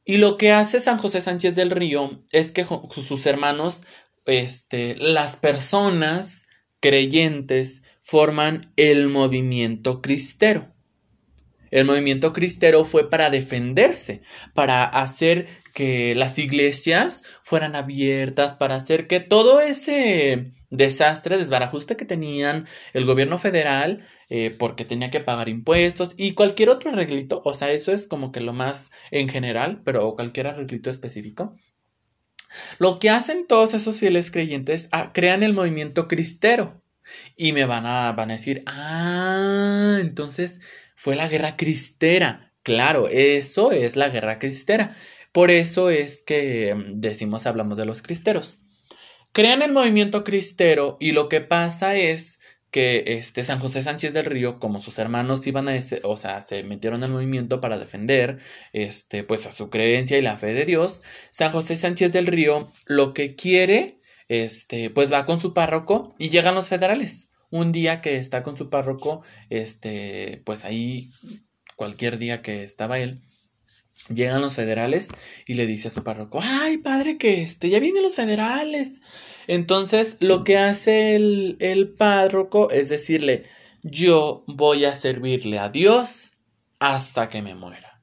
y 0.06 0.18
lo 0.18 0.38
que 0.38 0.52
hace 0.52 0.80
San 0.80 0.98
José 0.98 1.22
Sánchez 1.22 1.56
del 1.56 1.72
Río 1.72 2.24
es 2.32 2.52
que 2.52 2.66
sus 2.66 3.26
hermanos, 3.26 3.84
este, 4.26 4.96
las 4.98 5.38
personas 5.38 6.46
creyentes, 6.82 7.84
forman 8.02 8.74
el 8.76 9.08
movimiento 9.08 10.02
cristero. 10.02 10.73
El 11.74 11.86
movimiento 11.86 12.34
cristero 12.34 12.86
fue 12.86 13.10
para 13.10 13.32
defenderse, 13.32 14.22
para 14.54 14.84
hacer 14.84 15.48
que 15.74 16.14
las 16.14 16.38
iglesias 16.38 17.24
fueran 17.42 17.76
abiertas, 17.76 18.54
para 18.54 18.76
hacer 18.76 19.08
que 19.08 19.20
todo 19.20 19.60
ese 19.60 20.54
desastre, 20.70 21.40
desbarajuste 21.40 21.98
que 21.98 22.06
tenían 22.06 22.68
el 22.94 23.06
gobierno 23.06 23.40
federal, 23.40 24.06
eh, 24.30 24.56
porque 24.56 24.86
tenía 24.86 25.10
que 25.10 25.20
pagar 25.20 25.50
impuestos 25.50 26.12
y 26.16 26.36
cualquier 26.36 26.70
otro 26.70 26.92
arreglito, 26.92 27.42
o 27.44 27.56
sea, 27.56 27.72
eso 27.72 27.92
es 27.92 28.06
como 28.06 28.32
que 28.32 28.42
lo 28.42 28.54
más 28.54 28.92
en 29.10 29.28
general, 29.28 29.82
pero 29.84 30.14
cualquier 30.14 30.46
arreglito 30.46 30.92
específico. 30.92 31.56
Lo 32.78 33.00
que 33.00 33.10
hacen 33.10 33.48
todos 33.48 33.74
esos 33.74 33.98
fieles 33.98 34.30
creyentes, 34.30 34.90
ah, 34.92 35.10
crean 35.12 35.42
el 35.42 35.54
movimiento 35.54 36.08
cristero. 36.08 36.84
Y 37.36 37.52
me 37.52 37.66
van 37.66 37.86
a, 37.86 38.14
van 38.14 38.30
a 38.30 38.34
decir, 38.34 38.64
ah, 38.68 39.98
entonces 40.00 40.62
fue 40.96 41.16
la 41.16 41.28
guerra 41.28 41.56
cristera. 41.58 42.54
Claro, 42.64 43.08
eso 43.10 43.72
es 43.72 43.96
la 43.96 44.10
guerra 44.10 44.40
cristera. 44.40 44.96
Por 45.32 45.52
eso 45.52 45.90
es 45.90 46.22
que 46.22 46.74
mm, 46.76 47.02
decimos, 47.02 47.46
hablamos 47.46 47.78
de 47.78 47.86
los 47.86 48.02
cristeros. 48.02 48.60
Crean 49.34 49.62
el 49.64 49.74
movimiento 49.74 50.24
cristero 50.24 50.98
y 51.00 51.12
lo 51.12 51.28
que 51.28 51.42
pasa 51.42 51.96
es 51.96 52.40
que 52.74 53.04
este 53.06 53.44
San 53.44 53.60
José 53.60 53.82
Sánchez 53.84 54.14
del 54.14 54.26
Río, 54.26 54.60
como 54.60 54.80
sus 54.80 54.98
hermanos 55.00 55.46
iban 55.46 55.68
a 55.68 55.76
ese, 55.76 56.02
o 56.04 56.18
sea, 56.18 56.42
se 56.42 56.64
metieron 56.64 57.04
al 57.04 57.12
movimiento 57.12 57.62
para 57.62 57.78
defender 57.78 58.40
este 58.74 59.24
pues 59.24 59.46
a 59.46 59.52
su 59.52 59.70
creencia 59.70 60.18
y 60.18 60.22
la 60.24 60.38
fe 60.38 60.54
de 60.54 60.66
Dios, 60.66 61.04
San 61.30 61.52
José 61.52 61.76
Sánchez 61.76 62.14
del 62.14 62.28
Río 62.28 62.68
lo 62.86 63.14
que 63.14 63.36
quiere 63.36 64.00
este 64.28 64.90
pues 64.90 65.12
va 65.14 65.26
con 65.26 65.40
su 65.40 65.54
párroco 65.54 66.16
y 66.18 66.30
llegan 66.30 66.56
los 66.56 66.70
federales 66.70 67.30
un 67.54 67.72
día 67.72 68.02
que 68.02 68.18
está 68.18 68.42
con 68.42 68.58
su 68.58 68.72
párroco, 68.72 69.22
este, 69.52 70.42
pues 70.44 70.66
ahí, 70.66 71.12
cualquier 71.76 72.18
día 72.18 72.42
que 72.42 72.64
estaba 72.64 72.98
él, 72.98 73.22
llegan 74.10 74.42
los 74.42 74.56
federales 74.56 75.10
y 75.46 75.54
le 75.54 75.68
dice 75.68 75.90
a 75.90 75.92
su 75.92 76.04
párroco, 76.04 76.40
ay 76.42 76.80
padre 76.80 77.20
que 77.20 77.44
este, 77.44 77.70
ya 77.70 77.80
vienen 77.80 78.02
los 78.02 78.16
federales. 78.16 79.02
Entonces 79.46 80.18
lo 80.20 80.44
que 80.44 80.58
hace 80.58 81.16
el, 81.16 81.58
el 81.60 81.94
párroco 81.94 82.72
es 82.72 82.90
decirle, 82.90 83.46
yo 83.84 84.44
voy 84.48 84.86
a 84.86 84.96
servirle 84.96 85.60
a 85.60 85.70
Dios 85.70 86.34
hasta 86.80 87.30
que 87.30 87.44
me 87.44 87.54
muera. 87.54 88.02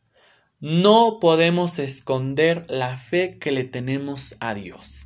No 0.60 1.18
podemos 1.20 1.80
esconder 1.80 2.66
la 2.68 2.96
fe 2.96 3.38
que 3.40 3.50
le 3.50 3.64
tenemos 3.64 4.36
a 4.38 4.54
Dios. 4.54 4.99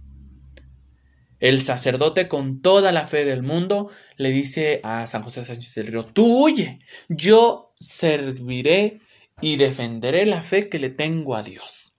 El 1.41 1.61
sacerdote 1.61 2.29
con 2.29 2.61
toda 2.61 2.93
la 2.93 3.07
fe 3.07 3.25
del 3.25 3.43
mundo 3.43 3.91
le 4.17 4.31
dice 4.31 4.81
a 4.83 5.07
San 5.07 5.23
José 5.23 5.45
Sánchez 5.45 5.75
del 5.75 5.89
Río, 5.89 6.05
tú 6.05 6.45
huye, 6.45 6.81
yo 7.09 7.73
serviré 7.77 9.01
y 9.41 9.57
defenderé 9.57 10.27
la 10.27 10.43
fe 10.43 10.69
que 10.69 10.79
le 10.79 10.91
tengo 10.91 11.37
a 11.37 11.43
Dios. 11.43 11.93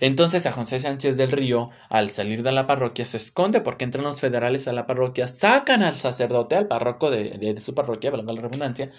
Entonces 0.00 0.42
San 0.42 0.52
José 0.52 0.78
Sánchez 0.78 1.16
del 1.16 1.30
Río, 1.30 1.70
al 1.88 2.10
salir 2.10 2.42
de 2.42 2.52
la 2.52 2.66
parroquia, 2.66 3.04
se 3.04 3.18
esconde 3.18 3.60
porque 3.60 3.84
entran 3.84 4.04
los 4.04 4.20
federales 4.20 4.66
a 4.66 4.72
la 4.72 4.86
parroquia, 4.86 5.28
sacan 5.28 5.82
al 5.82 5.94
sacerdote, 5.94 6.56
al 6.56 6.68
párroco 6.68 7.10
de, 7.10 7.60
su 7.60 7.74
parroquia, 7.74 8.10
de 8.10 8.22
la 8.22 8.40
redundancia, 8.40 8.90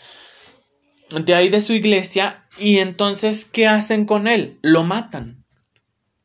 de 1.10 1.36
ahí 1.36 1.50
de 1.50 1.62
su 1.62 1.74
iglesia, 1.74 2.48
y 2.57 2.77
entonces, 2.77 3.45
¿qué 3.45 3.67
hacen 3.67 4.05
con 4.05 4.27
él? 4.27 4.60
Lo 4.62 4.84
matan. 4.84 5.44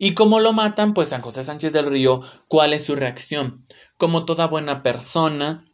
¿Y 0.02 0.14
cómo 0.14 0.40
lo 0.40 0.54
matan? 0.54 0.94
Pues 0.94 1.10
San 1.10 1.20
José 1.20 1.44
Sánchez 1.44 1.74
del 1.74 1.84
Río, 1.84 2.22
¿cuál 2.48 2.72
es 2.72 2.84
su 2.84 2.96
reacción? 2.96 3.66
Como 3.98 4.24
toda 4.24 4.46
buena 4.46 4.82
persona, 4.82 5.66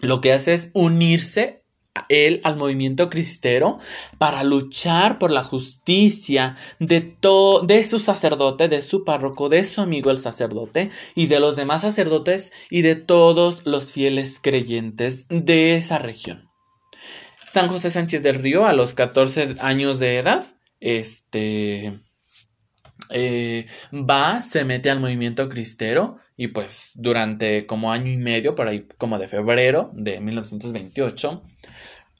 lo 0.00 0.20
que 0.20 0.32
hace 0.32 0.54
es 0.54 0.70
unirse 0.74 1.64
él 2.08 2.40
al 2.44 2.56
movimiento 2.56 3.10
cristero 3.10 3.80
para 4.16 4.44
luchar 4.44 5.18
por 5.18 5.32
la 5.32 5.42
justicia 5.42 6.56
de, 6.78 7.00
todo 7.00 7.66
de 7.66 7.84
su 7.84 7.98
sacerdote, 7.98 8.68
de 8.68 8.80
su 8.80 9.02
párroco, 9.02 9.48
de 9.48 9.64
su 9.64 9.80
amigo 9.80 10.12
el 10.12 10.18
sacerdote 10.18 10.90
y 11.16 11.26
de 11.26 11.40
los 11.40 11.56
demás 11.56 11.82
sacerdotes 11.82 12.52
y 12.70 12.82
de 12.82 12.94
todos 12.94 13.66
los 13.66 13.90
fieles 13.90 14.38
creyentes 14.40 15.26
de 15.30 15.74
esa 15.74 15.98
región. 15.98 16.48
San 17.44 17.66
José 17.66 17.90
Sánchez 17.90 18.22
del 18.22 18.36
Río, 18.36 18.66
a 18.66 18.72
los 18.72 18.94
14 18.94 19.56
años 19.58 19.98
de 19.98 20.18
edad, 20.18 20.46
este 20.78 21.98
eh, 23.10 23.66
va, 23.92 24.42
se 24.42 24.64
mete 24.64 24.90
al 24.90 25.00
movimiento 25.00 25.48
cristero 25.48 26.18
y 26.36 26.48
pues 26.48 26.92
durante 26.94 27.66
como 27.66 27.92
año 27.92 28.10
y 28.10 28.16
medio, 28.16 28.54
por 28.54 28.68
ahí 28.68 28.86
como 28.96 29.18
de 29.18 29.28
febrero 29.28 29.90
de 29.94 30.20
1928, 30.20 31.42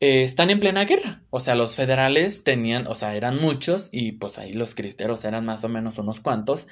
eh, 0.00 0.24
están 0.24 0.50
en 0.50 0.60
plena 0.60 0.84
guerra. 0.84 1.22
O 1.30 1.40
sea, 1.40 1.54
los 1.54 1.74
federales 1.74 2.44
tenían, 2.44 2.86
o 2.86 2.94
sea, 2.94 3.14
eran 3.14 3.40
muchos 3.40 3.88
y 3.92 4.12
pues 4.12 4.38
ahí 4.38 4.52
los 4.52 4.74
cristeros 4.74 5.24
eran 5.24 5.44
más 5.44 5.64
o 5.64 5.68
menos 5.68 5.98
unos 5.98 6.20
cuantos. 6.20 6.68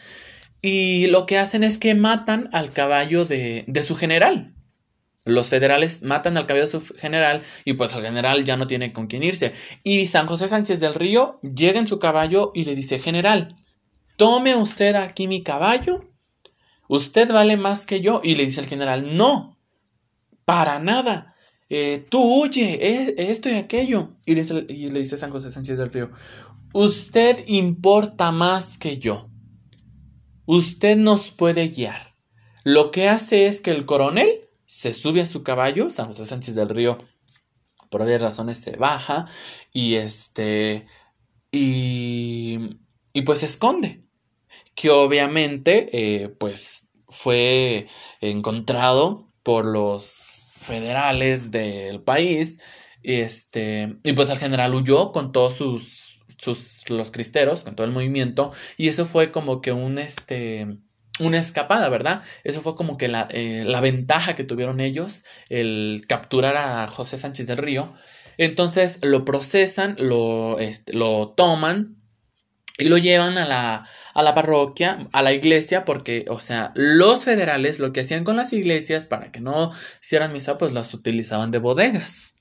Y 0.63 1.07
lo 1.07 1.27
que 1.27 1.39
hacen 1.39 1.65
es 1.65 1.79
que 1.79 1.95
matan 1.95 2.49
al 2.53 2.73
caballo 2.73 3.25
de, 3.25 3.65
de 3.67 3.83
su 3.83 3.95
general. 3.95 4.55
Los 5.25 5.51
federales 5.51 6.05
matan 6.05 6.37
al 6.37 6.47
cabello 6.47 6.81
general 6.97 7.43
y 7.65 7.73
pues 7.73 7.93
el 7.95 8.03
general 8.03 8.45
ya 8.45 8.57
no 8.57 8.69
tiene 8.69 8.93
con 8.93 9.09
quién 9.09 9.25
irse. 9.25 9.53
Y 9.83 10.07
San 10.07 10.29
José 10.29 10.47
Sánchez 10.47 10.79
del 10.79 10.95
Río 10.95 11.41
llega 11.43 11.81
en 11.81 11.89
su 11.89 11.99
caballo 11.99 12.53
y 12.55 12.65
le 12.65 12.77
dice, 12.77 13.01
general, 13.01 13.57
tome 14.17 14.57
usted 14.57 14.95
aquí 14.95 15.29
mi 15.29 15.43
caballo, 15.43 16.05
usted 16.89 17.31
vale 17.33 17.57
más 17.57 17.87
que 17.87 18.01
yo. 18.01 18.21
Y 18.25 18.35
le 18.35 18.47
dice 18.47 18.61
el 18.61 18.67
general, 18.67 19.17
no, 19.17 19.59
para 20.45 20.79
nada, 20.79 21.37
eh, 21.69 22.07
tú 22.09 22.23
huye, 22.23 22.79
eh, 22.81 23.15
esto 23.19 23.49
y 23.49 23.55
aquello. 23.55 24.17
Y 24.25 24.35
le, 24.35 24.43
y 24.69 24.91
le 24.91 25.01
dice 25.01 25.17
San 25.17 25.31
José 25.31 25.51
Sánchez 25.51 25.79
del 25.79 25.93
Río, 25.93 26.11
usted 26.73 27.45
importa 27.47 28.33
más 28.33 28.79
que 28.79 28.99
yo, 28.99 29.31
usted 30.47 30.97
nos 30.97 31.31
puede 31.31 31.69
guiar. 31.69 32.15
Lo 32.65 32.91
que 32.91 33.09
hace 33.09 33.47
es 33.47 33.61
que 33.61 33.71
el 33.71 33.87
coronel 33.87 34.49
se 34.67 34.93
sube 34.93 35.21
a 35.21 35.27
su 35.27 35.43
caballo, 35.43 35.91
San 35.91 36.07
José 36.07 36.27
Sánchez 36.27 36.55
del 36.55 36.69
Río, 36.69 36.99
por 37.91 38.01
varias 38.01 38.23
razones 38.23 38.59
se 38.59 38.73
baja 38.73 39.27
y 39.73 39.95
este, 39.95 40.87
y, 41.53 42.79
y 43.13 43.23
pues 43.23 43.41
se 43.41 43.47
esconde, 43.47 44.06
que 44.77 44.91
obviamente, 44.91 45.89
eh, 45.93 46.29
pues 46.29 46.87
fue 47.09 47.89
encontrado 48.21 49.33
por 49.43 49.67
los 49.67 50.05
federales 50.57 51.51
del 51.51 52.03
país, 52.03 52.59
este, 53.03 53.97
y 54.05 54.13
pues 54.13 54.31
el 54.31 54.39
general 54.39 54.75
huyó 54.75 55.13
con 55.13 55.33
todos 55.33 55.55
sus, 55.55 56.21
sus, 56.39 56.89
los 56.91 57.11
cristeros, 57.11 57.65
con 57.65 57.75
todo 57.75 57.87
el 57.87 57.93
movimiento, 57.93 58.53
y 58.77 58.89
eso 58.89 59.07
fue 59.07 59.33
como 59.33 59.61
que 59.63 59.73
un, 59.73 59.99
este, 59.99 60.67
una 61.21 61.39
escapada, 61.39 61.89
¿verdad? 61.89 62.23
Eso 62.45 62.61
fue 62.61 62.77
como 62.77 62.99
que 62.99 63.09
la, 63.09 63.29
eh, 63.31 63.65
la, 63.67 63.81
ventaja 63.81 64.35
que 64.35 64.45
tuvieron 64.45 64.81
ellos, 64.81 65.25
el 65.49 66.05
capturar 66.07 66.57
a 66.57 66.87
José 66.89 67.17
Sánchez 67.19 67.47
del 67.47 67.59
Río. 67.59 67.95
Entonces 68.39 68.99
lo 69.03 69.25
procesan, 69.25 69.97
lo, 69.99 70.59
este, 70.59 70.93
lo 70.93 71.31
toman 71.31 71.97
y 72.79 72.89
lo 72.89 72.99
llevan 72.99 73.39
a 73.39 73.47
la, 73.47 73.89
a 74.15 74.23
la 74.23 74.35
parroquia, 74.35 75.09
a 75.13 75.23
la 75.23 75.33
iglesia, 75.33 75.85
porque, 75.85 76.27
o 76.29 76.41
sea, 76.41 76.73
los 76.75 77.25
federales 77.25 77.79
lo 77.79 77.93
que 77.93 78.01
hacían 78.01 78.25
con 78.25 78.37
las 78.37 78.53
iglesias 78.53 79.07
para 79.07 79.33
que 79.33 79.41
no 79.41 79.73
hicieran 80.03 80.33
misa, 80.33 80.59
pues 80.59 80.73
las 80.73 80.93
utilizaban 80.95 81.51
de 81.51 81.59
bodegas. 81.59 82.35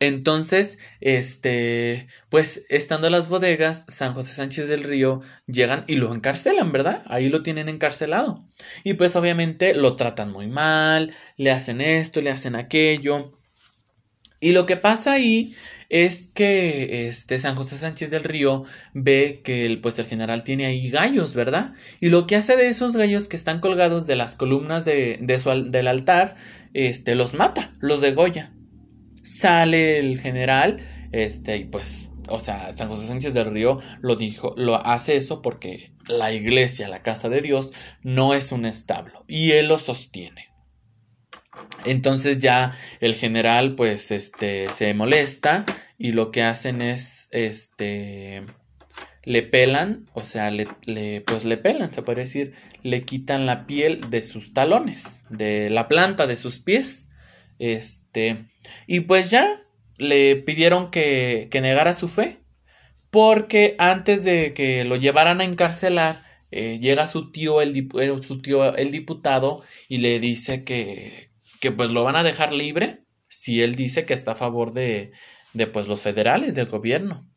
Entonces, 0.00 0.78
este, 1.00 2.08
pues 2.28 2.64
estando 2.68 3.06
en 3.06 3.12
las 3.12 3.28
bodegas, 3.28 3.84
San 3.86 4.14
José 4.14 4.34
Sánchez 4.34 4.68
del 4.68 4.82
Río 4.82 5.20
llegan 5.46 5.84
y 5.86 5.94
lo 5.94 6.12
encarcelan, 6.12 6.72
¿verdad? 6.72 7.04
Ahí 7.06 7.28
lo 7.28 7.44
tienen 7.44 7.68
encarcelado. 7.68 8.44
Y 8.82 8.94
pues 8.94 9.14
obviamente 9.14 9.74
lo 9.74 9.94
tratan 9.94 10.32
muy 10.32 10.48
mal, 10.48 11.14
le 11.36 11.52
hacen 11.52 11.80
esto, 11.80 12.20
le 12.20 12.30
hacen 12.30 12.56
aquello. 12.56 13.32
Y 14.42 14.52
lo 14.52 14.66
que 14.66 14.76
pasa 14.76 15.12
ahí 15.12 15.54
es 15.88 16.26
que 16.26 17.08
este 17.08 17.38
San 17.38 17.54
José 17.54 17.78
Sánchez 17.78 18.10
del 18.10 18.24
Río 18.24 18.64
ve 18.92 19.40
que 19.42 19.64
el, 19.64 19.80
pues 19.80 19.98
el 19.98 20.04
general 20.04 20.44
tiene 20.44 20.66
ahí 20.66 20.90
gallos, 20.90 21.34
¿verdad? 21.34 21.72
Y 22.00 22.10
lo 22.10 22.26
que 22.26 22.36
hace 22.36 22.56
de 22.56 22.68
esos 22.68 22.94
gallos 22.94 23.28
que 23.28 23.36
están 23.36 23.60
colgados 23.60 24.06
de 24.06 24.16
las 24.16 24.34
columnas 24.34 24.84
de, 24.84 25.18
de 25.20 25.38
su, 25.38 25.70
del 25.70 25.86
altar, 25.86 26.34
este, 26.74 27.14
los 27.14 27.32
mata, 27.32 27.72
los 27.80 28.02
degolla 28.02 28.52
sale 29.22 29.98
el 29.98 30.20
general, 30.20 30.78
este, 31.12 31.56
y 31.56 31.64
pues, 31.64 32.10
o 32.28 32.38
sea, 32.38 32.76
San 32.76 32.88
José 32.88 33.06
Sánchez 33.06 33.34
del 33.34 33.50
Río 33.50 33.80
lo 34.00 34.16
dijo, 34.16 34.54
lo 34.56 34.84
hace 34.84 35.16
eso 35.16 35.42
porque 35.42 35.92
la 36.06 36.32
iglesia, 36.32 36.88
la 36.88 37.02
casa 37.02 37.28
de 37.28 37.40
Dios, 37.40 37.72
no 38.02 38.34
es 38.34 38.52
un 38.52 38.66
establo, 38.66 39.24
y 39.28 39.52
él 39.52 39.68
lo 39.68 39.78
sostiene. 39.78 40.51
Entonces 41.84 42.38
ya 42.38 42.72
el 43.00 43.14
general, 43.14 43.74
pues, 43.74 44.10
este, 44.10 44.70
se 44.70 44.94
molesta 44.94 45.64
y 45.98 46.12
lo 46.12 46.30
que 46.30 46.42
hacen 46.42 46.82
es, 46.82 47.28
este, 47.30 48.44
le 49.24 49.42
pelan, 49.42 50.06
o 50.14 50.24
sea, 50.24 50.50
le, 50.50 50.66
pues 51.26 51.44
le 51.44 51.56
pelan, 51.56 51.92
se 51.92 52.02
puede 52.02 52.22
decir, 52.22 52.54
le 52.82 53.04
quitan 53.04 53.46
la 53.46 53.66
piel 53.66 54.10
de 54.10 54.22
sus 54.22 54.52
talones, 54.52 55.22
de 55.28 55.70
la 55.70 55.88
planta 55.88 56.26
de 56.26 56.36
sus 56.36 56.58
pies, 56.58 57.08
este, 57.58 58.46
y 58.86 59.00
pues 59.00 59.30
ya 59.30 59.62
le 59.98 60.36
pidieron 60.36 60.90
que, 60.90 61.48
que 61.50 61.60
negara 61.60 61.92
su 61.92 62.08
fe, 62.08 62.40
porque 63.10 63.76
antes 63.78 64.24
de 64.24 64.54
que 64.54 64.84
lo 64.84 64.96
llevaran 64.96 65.40
a 65.40 65.44
encarcelar, 65.44 66.18
eh, 66.50 66.78
llega 66.80 67.06
su 67.06 67.30
tío 67.30 67.62
el, 67.62 67.88
eh, 67.98 68.16
su 68.20 68.42
tío, 68.42 68.74
el 68.76 68.90
diputado, 68.90 69.62
y 69.88 69.98
le 69.98 70.18
dice 70.20 70.64
que, 70.64 71.31
que 71.62 71.70
pues 71.70 71.90
lo 71.90 72.02
van 72.02 72.16
a 72.16 72.24
dejar 72.24 72.52
libre 72.52 73.04
si 73.28 73.62
él 73.62 73.76
dice 73.76 74.04
que 74.04 74.14
está 74.14 74.32
a 74.32 74.34
favor 74.34 74.72
de, 74.72 75.12
de 75.52 75.68
pues 75.68 75.86
los 75.86 76.00
federales, 76.00 76.56
del 76.56 76.66
gobierno, 76.66 77.30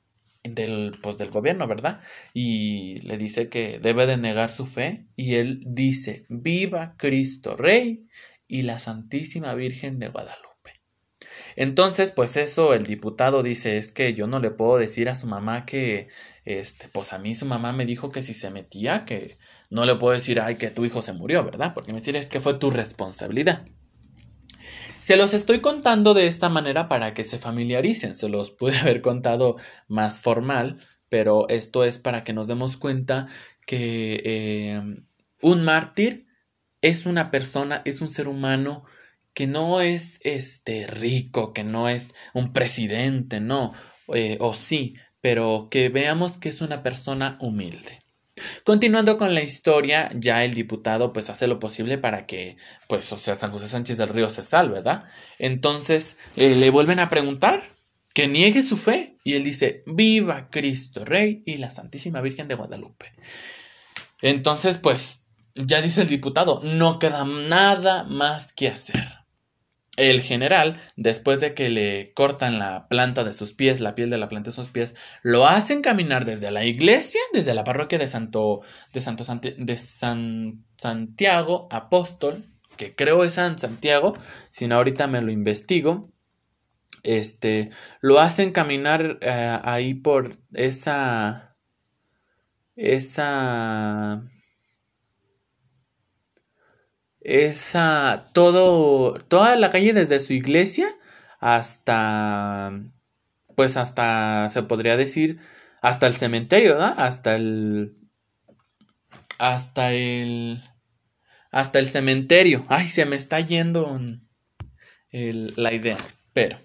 del, 0.43 0.97
pues 1.03 1.17
del 1.17 1.29
gobierno, 1.29 1.67
¿verdad? 1.67 2.01
Y 2.33 3.01
le 3.01 3.19
dice 3.19 3.49
que 3.49 3.77
debe 3.77 4.07
de 4.07 4.17
negar 4.17 4.49
su 4.49 4.65
fe, 4.65 5.05
y 5.15 5.35
él 5.35 5.61
dice, 5.67 6.25
viva 6.27 6.95
Cristo 6.97 7.55
Rey 7.55 8.07
y 8.47 8.63
la 8.63 8.79
Santísima 8.79 9.53
Virgen 9.53 9.99
de 9.99 10.07
Guadalupe. 10.07 10.81
Entonces, 11.55 12.09
pues 12.09 12.35
eso 12.35 12.73
el 12.73 12.87
diputado 12.87 13.43
dice, 13.43 13.77
es 13.77 13.91
que 13.91 14.15
yo 14.15 14.25
no 14.25 14.39
le 14.39 14.49
puedo 14.49 14.79
decir 14.79 15.07
a 15.07 15.13
su 15.13 15.27
mamá 15.27 15.67
que, 15.67 16.07
este, 16.45 16.87
pues 16.87 17.13
a 17.13 17.19
mí 17.19 17.35
su 17.35 17.45
mamá 17.45 17.73
me 17.73 17.85
dijo 17.85 18.11
que 18.11 18.23
si 18.23 18.33
se 18.33 18.49
metía, 18.49 19.03
que 19.03 19.37
no 19.69 19.85
le 19.85 19.95
puedo 19.97 20.15
decir, 20.15 20.39
ay, 20.39 20.55
que 20.55 20.71
tu 20.71 20.83
hijo 20.83 21.03
se 21.03 21.13
murió, 21.13 21.45
¿verdad? 21.45 21.75
Porque 21.75 21.93
me 21.93 21.99
dice, 21.99 22.17
es 22.17 22.25
que 22.25 22.41
fue 22.41 22.55
tu 22.55 22.71
responsabilidad. 22.71 23.67
Se 25.05 25.17
los 25.17 25.35
estoy 25.35 25.61
contando 25.61 26.15
de 26.15 26.25
esta 26.25 26.49
manera 26.49 26.89
para 26.89 27.13
que 27.13 27.23
se 27.23 27.37
familiaricen, 27.37 28.15
se 28.15 28.27
los 28.27 28.49
pude 28.49 28.75
haber 28.79 29.03
contado 29.03 29.55
más 29.87 30.19
formal, 30.19 30.79
pero 31.09 31.47
esto 31.47 31.83
es 31.83 31.99
para 31.99 32.23
que 32.23 32.33
nos 32.33 32.47
demos 32.47 32.75
cuenta 32.75 33.27
que 33.67 34.19
eh, 34.25 34.81
un 35.43 35.63
mártir 35.63 36.25
es 36.81 37.05
una 37.05 37.29
persona, 37.29 37.83
es 37.85 38.01
un 38.01 38.09
ser 38.09 38.27
humano 38.27 38.83
que 39.35 39.45
no 39.45 39.79
es 39.79 40.19
este 40.23 40.87
rico, 40.87 41.53
que 41.53 41.63
no 41.63 41.87
es 41.87 42.15
un 42.33 42.51
presidente, 42.51 43.39
no, 43.39 43.73
eh, 44.11 44.39
o 44.41 44.55
sí, 44.55 44.95
pero 45.21 45.67
que 45.69 45.89
veamos 45.89 46.39
que 46.39 46.49
es 46.49 46.61
una 46.61 46.81
persona 46.81 47.37
humilde. 47.39 48.04
Continuando 48.63 49.17
con 49.17 49.33
la 49.33 49.41
historia, 49.41 50.09
ya 50.13 50.43
el 50.43 50.53
diputado 50.53 51.13
pues 51.13 51.29
hace 51.29 51.47
lo 51.47 51.59
posible 51.59 51.97
para 51.97 52.25
que, 52.25 52.57
pues, 52.87 53.11
o 53.13 53.17
sea, 53.17 53.35
San 53.35 53.51
José 53.51 53.67
Sánchez 53.67 53.97
del 53.97 54.09
Río 54.09 54.29
se 54.29 54.43
salve, 54.43 54.75
¿verdad? 54.75 55.05
Entonces 55.39 56.17
eh, 56.35 56.55
le 56.55 56.69
vuelven 56.69 56.99
a 56.99 57.09
preguntar 57.09 57.63
que 58.13 58.27
niegue 58.27 58.61
su 58.61 58.77
fe 58.77 59.17
y 59.23 59.35
él 59.35 59.43
dice, 59.43 59.83
viva 59.85 60.49
Cristo 60.49 61.03
Rey 61.05 61.43
y 61.45 61.57
la 61.57 61.69
Santísima 61.69 62.21
Virgen 62.21 62.47
de 62.47 62.55
Guadalupe. 62.55 63.13
Entonces, 64.21 64.77
pues, 64.77 65.21
ya 65.55 65.81
dice 65.81 66.01
el 66.01 66.07
diputado, 66.07 66.59
no 66.63 66.99
queda 66.99 67.25
nada 67.25 68.03
más 68.03 68.51
que 68.53 68.67
hacer. 68.67 69.24
El 69.97 70.21
general, 70.21 70.77
después 70.97 71.39
de 71.39 71.53
que 71.53 71.69
le 71.69 72.11
cortan 72.13 72.59
la 72.59 72.87
planta 72.89 73.23
de 73.23 73.31
sus 73.31 73.53
pies, 73.53 73.79
la 73.79 73.95
piel 73.95 74.09
de 74.09 74.17
la 74.17 74.27
planta 74.27 74.49
de 74.49 74.55
sus 74.55 74.67
pies, 74.67 74.95
lo 75.23 75.47
hacen 75.47 75.81
caminar 75.81 76.25
desde 76.25 76.51
la 76.51 76.65
iglesia, 76.65 77.21
desde 77.31 77.53
la 77.53 77.63
parroquia 77.63 77.97
de 77.97 78.07
Santo, 78.07 78.61
de 78.93 78.99
Santo 78.99 79.23
de 79.41 79.77
San 79.77 80.65
Santiago 80.77 81.69
Apóstol, 81.71 82.43
que 82.75 82.93
creo 82.93 83.23
es 83.23 83.33
San 83.33 83.57
Santiago, 83.57 84.17
si 84.49 84.67
no 84.67 84.75
ahorita 84.75 85.07
me 85.07 85.21
lo 85.21 85.31
investigo. 85.31 86.11
Este, 87.03 87.69
lo 88.01 88.19
hacen 88.19 88.51
caminar 88.51 89.19
eh, 89.21 89.59
ahí 89.63 89.93
por 89.93 90.31
esa, 90.53 91.55
esa 92.75 94.23
esa 97.25 98.25
todo 98.33 99.13
toda 99.27 99.55
la 99.55 99.71
calle 99.71 99.93
desde 99.93 100.19
su 100.19 100.33
iglesia 100.33 100.87
hasta 101.39 102.71
pues 103.55 103.77
hasta 103.77 104.49
se 104.49 104.63
podría 104.63 104.95
decir 104.95 105.39
hasta 105.81 106.07
el 106.07 106.15
cementerio, 106.15 106.73
¿verdad? 106.73 106.95
Hasta 106.97 107.35
el 107.35 107.93
hasta 109.39 109.91
el 109.91 110.61
hasta 111.51 111.79
el 111.79 111.87
cementerio. 111.87 112.65
Ay, 112.69 112.87
se 112.87 113.05
me 113.05 113.15
está 113.15 113.39
yendo 113.39 113.99
la 115.11 115.73
idea, 115.73 115.97
pero 116.33 116.59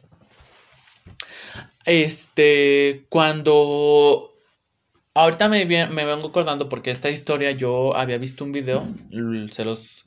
este 1.85 3.07
cuando 3.09 4.35
ahorita 5.15 5.49
me, 5.49 5.65
me 5.65 6.05
vengo 6.05 6.29
acordando 6.29 6.69
porque 6.69 6.91
esta 6.91 7.09
historia 7.09 7.51
yo 7.53 7.97
había 7.97 8.19
visto 8.19 8.45
un 8.45 8.53
video, 8.53 8.87
se 9.51 9.65
los 9.65 10.05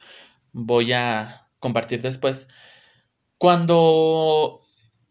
voy 0.53 0.93
a 0.93 1.49
compartir 1.59 2.01
después. 2.01 2.47
Cuando 3.37 4.61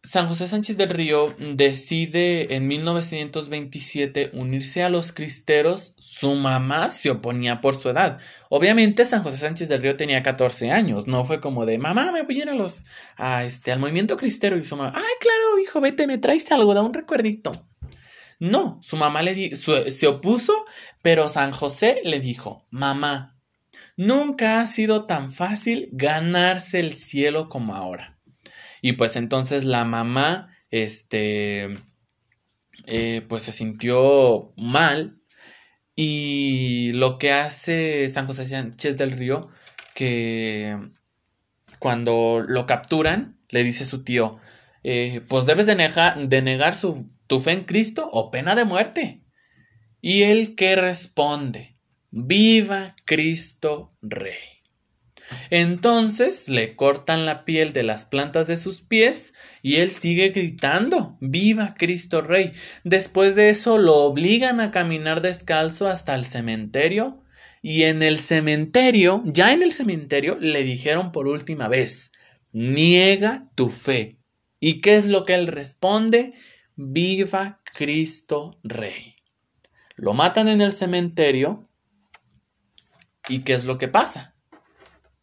San 0.04 0.26
José 0.26 0.48
Sánchez 0.48 0.76
del 0.76 0.90
Río 0.90 1.32
decide 1.38 2.56
en 2.56 2.66
1927 2.66 4.30
unirse 4.34 4.82
a 4.82 4.88
los 4.88 5.12
cristeros. 5.12 5.94
Su 5.96 6.34
mamá 6.34 6.90
se 6.90 7.10
oponía 7.10 7.60
por 7.60 7.80
su 7.80 7.88
edad. 7.88 8.18
Obviamente 8.48 9.04
San 9.04 9.22
José 9.22 9.36
Sánchez 9.36 9.68
del 9.68 9.80
Río 9.80 9.96
tenía 9.96 10.24
14 10.24 10.72
años. 10.72 11.06
No 11.06 11.24
fue 11.24 11.40
como 11.40 11.66
de 11.66 11.78
mamá, 11.78 12.10
me 12.10 12.22
voy 12.22 12.40
a 12.40 12.42
ir 12.42 12.54
los, 12.54 12.84
a 13.16 13.44
este, 13.44 13.70
al 13.70 13.78
movimiento 13.78 14.16
cristero. 14.16 14.56
Y 14.56 14.64
su 14.64 14.74
mamá, 14.76 14.92
ay, 14.92 15.02
claro, 15.20 15.58
hijo, 15.62 15.80
vete, 15.80 16.08
me 16.08 16.18
traes 16.18 16.50
algo, 16.50 16.74
da 16.74 16.82
un 16.82 16.94
recuerdito. 16.94 17.52
No, 18.40 18.80
su 18.82 18.96
mamá 18.96 19.22
le 19.22 19.54
se 19.54 20.06
opuso, 20.08 20.64
pero 21.00 21.28
San 21.28 21.52
José 21.52 22.00
le 22.02 22.18
dijo, 22.18 22.66
mamá, 22.70 23.40
nunca 23.96 24.60
ha 24.60 24.66
sido 24.66 25.06
tan 25.06 25.30
fácil 25.30 25.88
ganarse 25.92 26.80
el 26.80 26.94
cielo 26.94 27.48
como 27.48 27.74
ahora. 27.74 28.18
Y 28.80 28.94
pues 28.94 29.16
entonces 29.16 29.64
la 29.64 29.84
mamá, 29.84 30.56
este, 30.70 31.70
eh, 32.86 33.24
pues 33.28 33.44
se 33.44 33.52
sintió 33.52 34.52
mal. 34.56 35.20
Y 35.94 36.92
lo 36.92 37.18
que 37.18 37.32
hace 37.32 38.08
San 38.08 38.26
José 38.26 38.46
Sánchez 38.46 38.96
del 38.96 39.12
Río, 39.12 39.48
que 39.94 40.76
cuando 41.78 42.42
lo 42.46 42.66
capturan, 42.66 43.38
le 43.50 43.62
dice 43.62 43.84
a 43.84 43.86
su 43.86 44.02
tío, 44.02 44.38
eh, 44.82 45.20
pues 45.28 45.46
debes 45.46 45.66
de, 45.66 45.76
negar 46.42 46.74
su, 46.74 47.10
tu 47.26 47.38
fe 47.38 47.52
en 47.52 47.64
Cristo 47.64 48.08
o 48.12 48.30
pena 48.30 48.54
de 48.54 48.64
muerte. 48.64 49.22
Y 50.00 50.22
él 50.22 50.56
que 50.56 50.74
responde, 50.74 51.71
viva 52.12 52.94
Cristo 53.04 53.92
Rey. 54.02 54.62
Entonces 55.50 56.48
le 56.48 56.76
cortan 56.76 57.26
la 57.26 57.44
piel 57.44 57.72
de 57.72 57.82
las 57.82 58.04
plantas 58.04 58.46
de 58.46 58.56
sus 58.56 58.82
pies 58.82 59.32
y 59.62 59.76
él 59.76 59.90
sigue 59.90 60.28
gritando 60.28 61.16
¡Viva 61.20 61.74
Cristo 61.76 62.20
Rey! 62.20 62.52
Después 62.84 63.34
de 63.34 63.48
eso 63.48 63.78
lo 63.78 63.96
obligan 63.96 64.60
a 64.60 64.70
caminar 64.70 65.22
descalzo 65.22 65.88
hasta 65.88 66.14
el 66.14 66.24
cementerio 66.24 67.22
y 67.62 67.84
en 67.84 68.02
el 68.02 68.18
cementerio, 68.18 69.22
ya 69.24 69.52
en 69.52 69.62
el 69.62 69.72
cementerio, 69.72 70.36
le 70.38 70.64
dijeron 70.64 71.12
por 71.12 71.28
última 71.28 71.68
vez 71.68 72.10
Niega 72.52 73.50
tu 73.54 73.70
fe. 73.70 74.18
¿Y 74.60 74.80
qué 74.80 74.96
es 74.96 75.06
lo 75.06 75.24
que 75.24 75.34
él 75.34 75.46
responde? 75.46 76.34
Viva 76.76 77.62
Cristo 77.64 78.58
Rey. 78.62 79.16
Lo 79.96 80.12
matan 80.12 80.48
en 80.48 80.60
el 80.60 80.72
cementerio. 80.72 81.68
¿Y 83.28 83.40
qué 83.40 83.54
es 83.54 83.64
lo 83.64 83.78
que 83.78 83.88
pasa? 83.88 84.34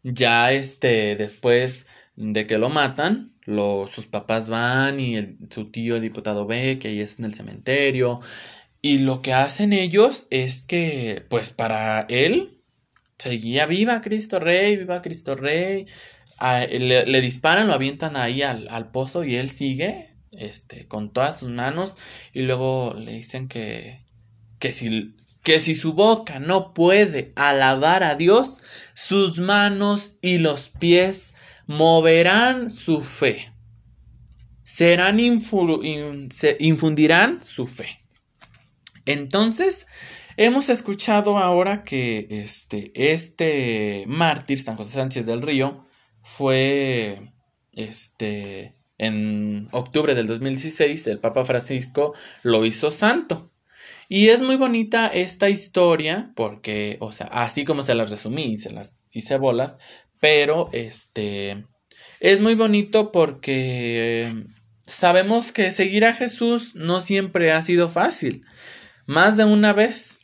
Ya 0.03 0.51
este, 0.51 1.15
después 1.15 1.85
de 2.15 2.47
que 2.47 2.57
lo 2.57 2.69
matan, 2.69 3.33
sus 3.45 4.05
papás 4.05 4.49
van 4.49 4.99
y 4.99 5.37
su 5.49 5.71
tío, 5.71 5.95
el 5.95 6.01
diputado 6.01 6.45
ve 6.45 6.79
que 6.79 6.89
ahí 6.89 6.99
es 6.99 7.17
en 7.19 7.25
el 7.25 7.33
cementerio. 7.33 8.19
Y 8.81 8.99
lo 8.99 9.21
que 9.21 9.33
hacen 9.33 9.73
ellos 9.73 10.27
es 10.29 10.63
que, 10.63 11.25
pues 11.29 11.49
para 11.49 12.01
él, 12.09 12.61
seguía 13.17 13.65
viva 13.65 14.01
Cristo 14.01 14.39
Rey, 14.39 14.77
viva 14.77 15.01
Cristo 15.01 15.35
Rey. 15.35 15.87
le, 16.41 17.21
disparan, 17.21 17.67
lo 17.67 17.73
avientan 17.73 18.15
ahí 18.15 18.41
al, 18.41 18.67
al, 18.69 18.91
pozo 18.91 19.23
y 19.25 19.35
él 19.35 19.49
sigue 19.49 20.15
este, 20.31 20.87
con 20.87 21.11
todas 21.11 21.39
sus 21.39 21.49
manos. 21.49 21.95
Y 22.33 22.43
luego 22.43 22.93
le 22.97 23.13
dicen 23.13 23.47
que, 23.47 24.05
que 24.59 24.71
si 24.71 25.15
que 25.49 25.57
si 25.57 25.73
su 25.73 25.93
boca 25.93 26.37
no 26.37 26.75
puede 26.75 27.31
alabar 27.35 28.03
a 28.03 28.13
Dios, 28.13 28.61
sus 28.93 29.39
manos 29.39 30.19
y 30.21 30.37
los 30.37 30.69
pies 30.69 31.33
moverán 31.65 32.69
su 32.69 33.01
fe. 33.01 33.51
Serán 34.61 35.19
infundirán 35.19 36.23
su 37.43 37.65
fe. 37.65 38.05
Entonces, 39.07 39.87
hemos 40.37 40.69
escuchado 40.69 41.39
ahora 41.39 41.83
que 41.83 42.27
este, 42.29 42.91
este 42.93 44.03
mártir, 44.05 44.61
San 44.61 44.77
José 44.77 44.93
Sánchez 44.93 45.25
del 45.25 45.41
Río, 45.41 45.87
fue 46.21 47.33
este, 47.71 48.75
en 48.99 49.67
octubre 49.71 50.13
del 50.13 50.27
2016, 50.27 51.07
el 51.07 51.17
Papa 51.17 51.43
Francisco 51.43 52.13
lo 52.43 52.67
hizo 52.67 52.91
santo. 52.91 53.48
Y 54.11 54.29
es 54.29 54.41
muy 54.41 54.55
bonita 54.57 55.05
esta 55.07 55.49
historia 55.49 56.31
porque, 56.35 56.97
o 56.99 57.11
sea, 57.11 57.27
así 57.27 57.63
como 57.63 57.83
se 57.83 57.93
las 57.93 58.09
resumí, 58.09 58.57
se 58.57 58.71
las 58.71 58.99
hice 59.11 59.37
bolas, 59.37 59.77
pero 60.19 60.67
este 60.73 61.63
es 62.19 62.41
muy 62.41 62.55
bonito 62.55 63.11
porque 63.11 64.33
sabemos 64.81 65.51
que 65.51 65.69
seguir 65.69 66.05
a 66.05 66.15
Jesús 66.15 66.75
no 66.75 67.01
siempre 67.01 67.51
ha 67.51 67.61
sido 67.61 67.87
fácil. 67.87 68.45
Más 69.05 69.37
de 69.37 69.45
una 69.45 69.73
vez. 69.73 70.17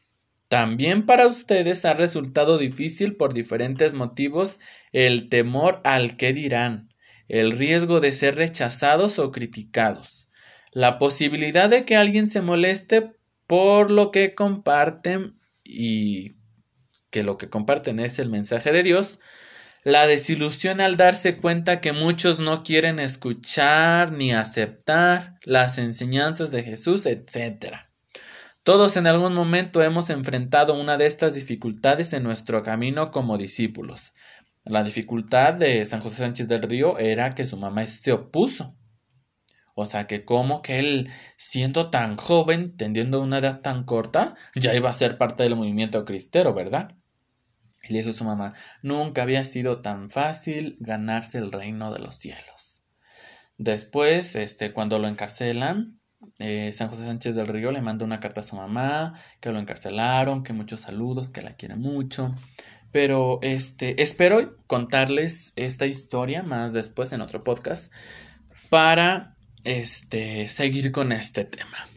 También 0.47 1.05
para 1.05 1.27
ustedes 1.27 1.85
ha 1.85 1.95
resultado 1.95 2.57
difícil 2.59 3.15
por 3.15 3.33
diferentes 3.33 3.93
motivos 3.95 4.59
el 4.91 5.27
temor 5.29 5.81
al 5.83 6.17
que 6.17 6.33
dirán, 6.33 6.89
el 7.27 7.51
riesgo 7.51 7.99
de 7.99 8.13
ser 8.13 8.35
rechazados 8.35 9.17
o 9.17 9.31
criticados, 9.31 10.27
la 10.71 10.99
posibilidad 10.99 11.67
de 11.67 11.83
que 11.83 11.95
alguien 11.95 12.27
se 12.27 12.43
moleste 12.43 13.15
por 13.47 13.91
lo 13.91 14.11
que 14.11 14.33
comparten 14.35 15.33
y 15.63 16.35
que 17.09 17.23
lo 17.23 17.37
que 17.37 17.49
comparten 17.49 17.99
es 17.99 18.19
el 18.19 18.29
mensaje 18.29 18.71
de 18.71 18.83
Dios, 18.83 19.19
la 19.83 20.07
desilusión 20.07 20.81
al 20.81 20.97
darse 20.97 21.37
cuenta 21.37 21.79
que 21.79 21.93
muchos 21.93 22.39
no 22.39 22.63
quieren 22.63 22.99
escuchar 22.99 24.11
ni 24.11 24.33
aceptar 24.33 25.37
las 25.43 25.77
enseñanzas 25.77 26.51
de 26.51 26.63
Jesús, 26.63 27.05
etc. 27.05 27.85
Todos 28.63 28.97
en 28.97 29.05
algún 29.05 29.35
momento 29.35 29.83
hemos 29.83 30.09
enfrentado 30.09 30.73
una 30.73 30.97
de 30.97 31.05
estas 31.05 31.35
dificultades 31.35 32.13
en 32.13 32.23
nuestro 32.23 32.63
camino 32.63 33.11
como 33.11 33.37
discípulos. 33.37 34.13
La 34.63 34.83
dificultad 34.83 35.53
de 35.53 35.85
San 35.85 36.01
José 36.01 36.17
Sánchez 36.17 36.47
del 36.47 36.63
Río 36.63 36.97
era 36.97 37.35
que 37.35 37.45
su 37.45 37.55
mamá 37.55 37.85
se 37.85 38.11
opuso 38.11 38.75
o 39.75 39.85
sea 39.85 40.07
que 40.07 40.23
como 40.23 40.61
que 40.61 40.79
él, 40.79 41.09
siendo 41.37 41.89
tan 41.89 42.15
joven, 42.17 42.75
teniendo 42.77 43.21
una 43.21 43.39
edad 43.39 43.61
tan 43.61 43.83
corta, 43.83 44.35
ya 44.55 44.73
iba 44.73 44.89
a 44.89 44.93
ser 44.93 45.17
parte 45.17 45.43
del 45.43 45.57
movimiento 45.57 46.05
cristero, 46.05 46.53
¿verdad? 46.53 46.95
Y 47.83 47.93
le 47.93 47.99
dijo 47.99 48.13
su 48.13 48.23
mamá, 48.23 48.53
nunca 48.81 49.23
había 49.23 49.43
sido 49.43 49.81
tan 49.81 50.09
fácil 50.09 50.77
ganarse 50.79 51.37
el 51.37 51.51
reino 51.51 51.91
de 51.93 51.99
los 51.99 52.15
cielos. 52.15 52.81
Después, 53.57 54.35
este, 54.35 54.73
cuando 54.73 54.97
lo 54.97 55.07
encarcelan, 55.09 55.99
eh, 56.39 56.71
San 56.73 56.89
José 56.89 57.05
Sánchez 57.05 57.35
del 57.35 57.47
Río 57.47 57.71
le 57.71 57.81
manda 57.81 58.05
una 58.05 58.19
carta 58.19 58.39
a 58.39 58.43
su 58.43 58.55
mamá, 58.55 59.13
que 59.39 59.51
lo 59.51 59.59
encarcelaron, 59.59 60.43
que 60.43 60.53
muchos 60.53 60.81
saludos, 60.81 61.31
que 61.31 61.41
la 61.41 61.55
quiere 61.55 61.75
mucho. 61.75 62.33
Pero 62.91 63.39
este, 63.41 64.01
espero 64.01 64.57
contarles 64.67 65.51
esta 65.57 65.85
historia 65.85 66.43
más 66.43 66.73
después 66.73 67.11
en 67.11 67.21
otro 67.21 67.43
podcast 67.43 67.91
para 68.69 69.34
este, 69.65 70.47
seguir 70.49 70.91
con 70.91 71.11
este 71.11 71.43
tema. 71.43 71.87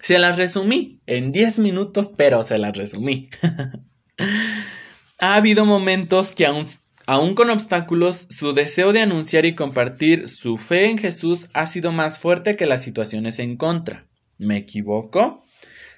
Se 0.00 0.18
las 0.18 0.36
resumí 0.36 1.00
en 1.06 1.30
10 1.30 1.58
minutos, 1.58 2.10
pero 2.16 2.42
se 2.42 2.58
las 2.58 2.76
resumí. 2.76 3.28
ha 5.20 5.34
habido 5.34 5.64
momentos 5.64 6.34
que 6.34 6.46
aún, 6.46 6.66
aún 7.06 7.34
con 7.34 7.50
obstáculos, 7.50 8.26
su 8.30 8.52
deseo 8.52 8.92
de 8.92 9.02
anunciar 9.02 9.44
y 9.44 9.54
compartir 9.54 10.28
su 10.28 10.56
fe 10.56 10.86
en 10.86 10.98
Jesús 10.98 11.48
ha 11.52 11.66
sido 11.66 11.92
más 11.92 12.18
fuerte 12.18 12.56
que 12.56 12.66
las 12.66 12.82
situaciones 12.82 13.38
en 13.38 13.56
contra. 13.56 14.08
¿Me 14.38 14.56
equivoco? 14.56 15.44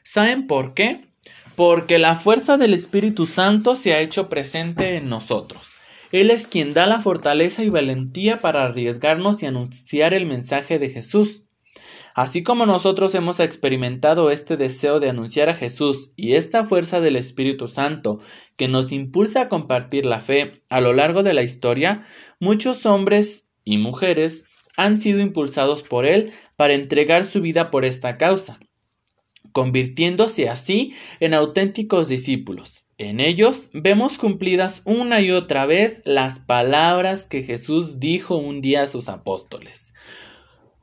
¿Saben 0.02 0.46
por 0.46 0.74
qué? 0.74 1.06
Porque 1.56 1.98
la 1.98 2.16
fuerza 2.16 2.58
del 2.58 2.74
Espíritu 2.74 3.26
Santo 3.26 3.76
se 3.76 3.94
ha 3.94 4.00
hecho 4.00 4.28
presente 4.28 4.96
en 4.96 5.08
nosotros. 5.08 5.73
Él 6.14 6.31
es 6.31 6.46
quien 6.46 6.74
da 6.74 6.87
la 6.87 7.00
fortaleza 7.00 7.64
y 7.64 7.70
valentía 7.70 8.37
para 8.37 8.62
arriesgarnos 8.62 9.42
y 9.42 9.46
anunciar 9.46 10.14
el 10.14 10.27
mensaje 10.27 10.79
de 10.79 10.88
Jesús. 10.88 11.42
Así 12.14 12.44
como 12.44 12.66
nosotros 12.66 13.16
hemos 13.16 13.40
experimentado 13.40 14.31
este 14.31 14.57
deseo 14.57 15.00
de 15.00 15.11
anunciar 15.11 15.48
a 15.48 15.57
Jesús 15.57 16.12
y 16.14 16.35
esta 16.35 16.62
fuerza 16.62 17.00
del 17.00 17.16
Espíritu 17.16 17.66
Santo 17.66 18.20
que 18.57 18.68
nos 18.68 18.92
impulsa 18.92 19.40
a 19.40 19.48
compartir 19.48 20.07
la 20.07 20.20
fe 20.20 20.62
a 20.68 20.81
lo 20.81 20.92
largo 20.92 21.24
de 21.24 21.35
la 21.35 21.42
historia, 21.42 22.07
muchos 22.38 22.87
hombres 22.87 23.50
y 23.64 23.79
mujeres 23.79 24.44
han 24.77 24.98
sido 24.98 25.18
impulsados 25.18 25.83
por 25.83 26.07
Él 26.07 26.33
para 26.55 26.74
entregar 26.74 27.24
su 27.24 27.40
vida 27.40 27.72
por 27.72 27.85
esta 27.85 28.18
causa, 28.18 28.61
convirtiéndose 29.50 30.48
así 30.48 30.94
en 31.18 31.35
auténticos 31.35 32.07
discípulos. 32.07 32.84
En 32.96 33.18
ellos 33.18 33.70
vemos 33.72 34.18
cumplidas 34.18 34.83
una 34.85 35.20
y 35.20 35.33
otra 35.33 35.66
vez 35.66 36.00
las 36.04 36.38
palabras 36.38 37.26
que 37.26 37.42
Jesús 37.42 37.98
dijo 37.98 38.37
un 38.37 38.61
día 38.61 38.83
a 38.83 38.87
sus 38.87 39.09
apóstoles. 39.09 39.92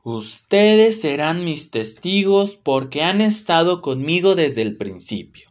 Ustedes 0.04 1.00
serán 1.00 1.44
mis 1.44 1.70
testigos 1.70 2.56
porque 2.56 3.02
han 3.02 3.22
estado 3.22 3.80
conmigo 3.80 4.34
desde 4.34 4.60
el 4.60 4.76
principio. 4.76 5.46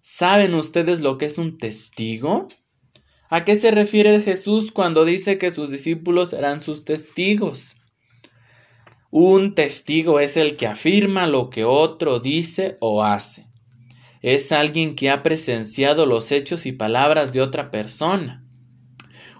¿Saben 0.00 0.54
ustedes 0.54 1.00
lo 1.00 1.18
que 1.18 1.26
es 1.26 1.38
un 1.38 1.58
testigo? 1.58 2.46
¿A 3.28 3.44
qué 3.44 3.56
se 3.56 3.72
refiere 3.72 4.20
Jesús 4.20 4.70
cuando 4.70 5.04
dice 5.04 5.38
que 5.38 5.50
sus 5.50 5.72
discípulos 5.72 6.30
serán 6.30 6.60
sus 6.60 6.84
testigos? 6.84 7.74
Un 9.10 9.56
testigo 9.56 10.20
es 10.20 10.36
el 10.36 10.56
que 10.56 10.68
afirma 10.68 11.26
lo 11.26 11.50
que 11.50 11.64
otro 11.64 12.20
dice 12.20 12.76
o 12.80 13.02
hace. 13.02 13.46
Es 14.26 14.50
alguien 14.50 14.96
que 14.96 15.08
ha 15.08 15.22
presenciado 15.22 16.04
los 16.04 16.32
hechos 16.32 16.66
y 16.66 16.72
palabras 16.72 17.32
de 17.32 17.40
otra 17.40 17.70
persona. 17.70 18.44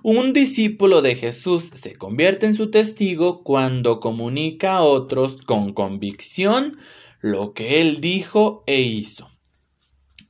Un 0.05 0.33
discípulo 0.33 1.03
de 1.03 1.16
Jesús 1.16 1.72
se 1.75 1.96
convierte 1.96 2.46
en 2.46 2.55
su 2.55 2.70
testigo 2.70 3.42
cuando 3.42 3.99
comunica 3.99 4.77
a 4.77 4.83
otros 4.83 5.42
con 5.42 5.72
convicción 5.72 6.79
lo 7.20 7.53
que 7.53 7.81
él 7.81 8.01
dijo 8.01 8.62
e 8.68 8.81
hizo. 8.83 9.29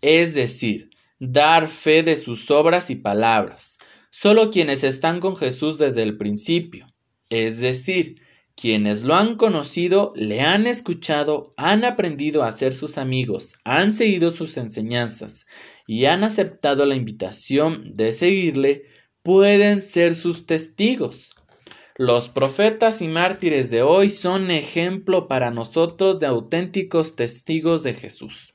Es 0.00 0.32
decir, 0.32 0.88
dar 1.18 1.68
fe 1.68 2.02
de 2.02 2.16
sus 2.16 2.50
obras 2.50 2.88
y 2.88 2.96
palabras. 2.96 3.76
Solo 4.08 4.50
quienes 4.50 4.84
están 4.84 5.20
con 5.20 5.36
Jesús 5.36 5.76
desde 5.76 6.02
el 6.02 6.16
principio, 6.16 6.86
es 7.28 7.58
decir, 7.58 8.22
quienes 8.56 9.04
lo 9.04 9.14
han 9.14 9.36
conocido, 9.36 10.12
le 10.16 10.40
han 10.40 10.66
escuchado, 10.66 11.52
han 11.58 11.84
aprendido 11.84 12.42
a 12.42 12.50
ser 12.52 12.74
sus 12.74 12.96
amigos, 12.96 13.52
han 13.64 13.92
seguido 13.92 14.30
sus 14.30 14.56
enseñanzas 14.56 15.46
y 15.86 16.06
han 16.06 16.24
aceptado 16.24 16.86
la 16.86 16.96
invitación 16.96 17.84
de 17.94 18.14
seguirle, 18.14 18.86
pueden 19.22 19.82
ser 19.82 20.16
sus 20.16 20.46
testigos. 20.46 21.34
Los 21.98 22.30
profetas 22.30 23.02
y 23.02 23.08
mártires 23.08 23.70
de 23.70 23.82
hoy 23.82 24.08
son 24.10 24.50
ejemplo 24.50 25.28
para 25.28 25.50
nosotros 25.50 26.18
de 26.18 26.26
auténticos 26.26 27.14
testigos 27.14 27.82
de 27.82 27.94
Jesús. 27.94 28.54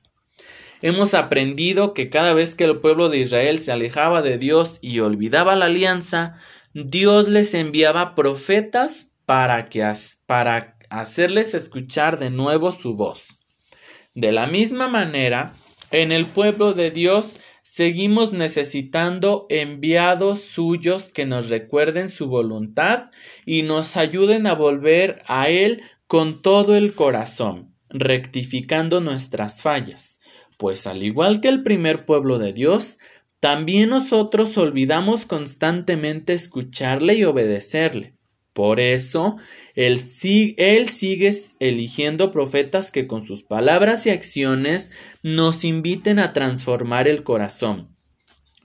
Hemos 0.82 1.14
aprendido 1.14 1.94
que 1.94 2.10
cada 2.10 2.34
vez 2.34 2.56
que 2.56 2.64
el 2.64 2.80
pueblo 2.80 3.10
de 3.10 3.20
Israel 3.20 3.60
se 3.60 3.72
alejaba 3.72 4.24
de 4.24 4.40
Dios 4.40 4.80
y 4.82 5.00
olvidaba 5.00 5.56
la 5.56 5.66
alianza, 5.66 6.40
Dios 6.74 7.30
les 7.30 7.54
enviaba 7.54 8.16
profetas 8.16 9.11
para, 9.32 9.70
que, 9.70 9.90
para 10.26 10.76
hacerles 10.90 11.54
escuchar 11.54 12.20
de 12.20 12.30
nuevo 12.30 12.74
su 12.74 12.98
voz. 12.98 13.40
De 14.14 14.34
la 14.34 14.46
misma 14.46 14.90
manera, 14.90 15.54
en 15.90 16.12
el 16.12 16.26
pueblo 16.26 16.74
de 16.74 16.92
Dios 16.92 17.40
seguimos 17.62 18.34
necesitando 18.34 19.46
enviados 19.48 20.42
suyos 20.42 21.14
que 21.14 21.26
nos 21.26 21.48
recuerden 21.48 22.10
su 22.10 22.28
voluntad 22.28 23.10
y 23.46 23.62
nos 23.62 23.96
ayuden 23.96 24.48
a 24.48 24.54
volver 24.54 25.24
a 25.28 25.48
Él 25.48 25.82
con 26.08 26.42
todo 26.42 26.76
el 26.76 26.94
corazón, 26.94 27.74
rectificando 27.88 29.00
nuestras 29.00 29.62
fallas, 29.62 30.20
pues 30.58 30.88
al 30.88 31.04
igual 31.04 31.40
que 31.40 31.48
el 31.48 31.64
primer 31.64 32.04
pueblo 32.04 32.38
de 32.38 32.52
Dios, 32.52 32.98
también 33.40 33.92
nosotros 33.92 34.58
olvidamos 34.58 35.26
constantemente 35.26 36.34
escucharle 36.34 37.14
y 37.14 37.24
obedecerle. 37.24 38.18
Por 38.54 38.82
eso, 38.82 39.38
él, 39.76 40.02
él, 40.58 40.90
sigue 40.90 41.34
eligiendo 41.60 42.32
profetas 42.32 42.92
que 42.92 43.08
con 43.08 43.26
sus 43.26 43.44
palabras 43.44 44.06
y 44.06 44.10
acciones 44.10 44.92
nos 45.24 45.64
inviten 45.64 46.20
a 46.20 46.34
transformar 46.34 47.08
el 47.08 47.24
corazón. 47.24 47.96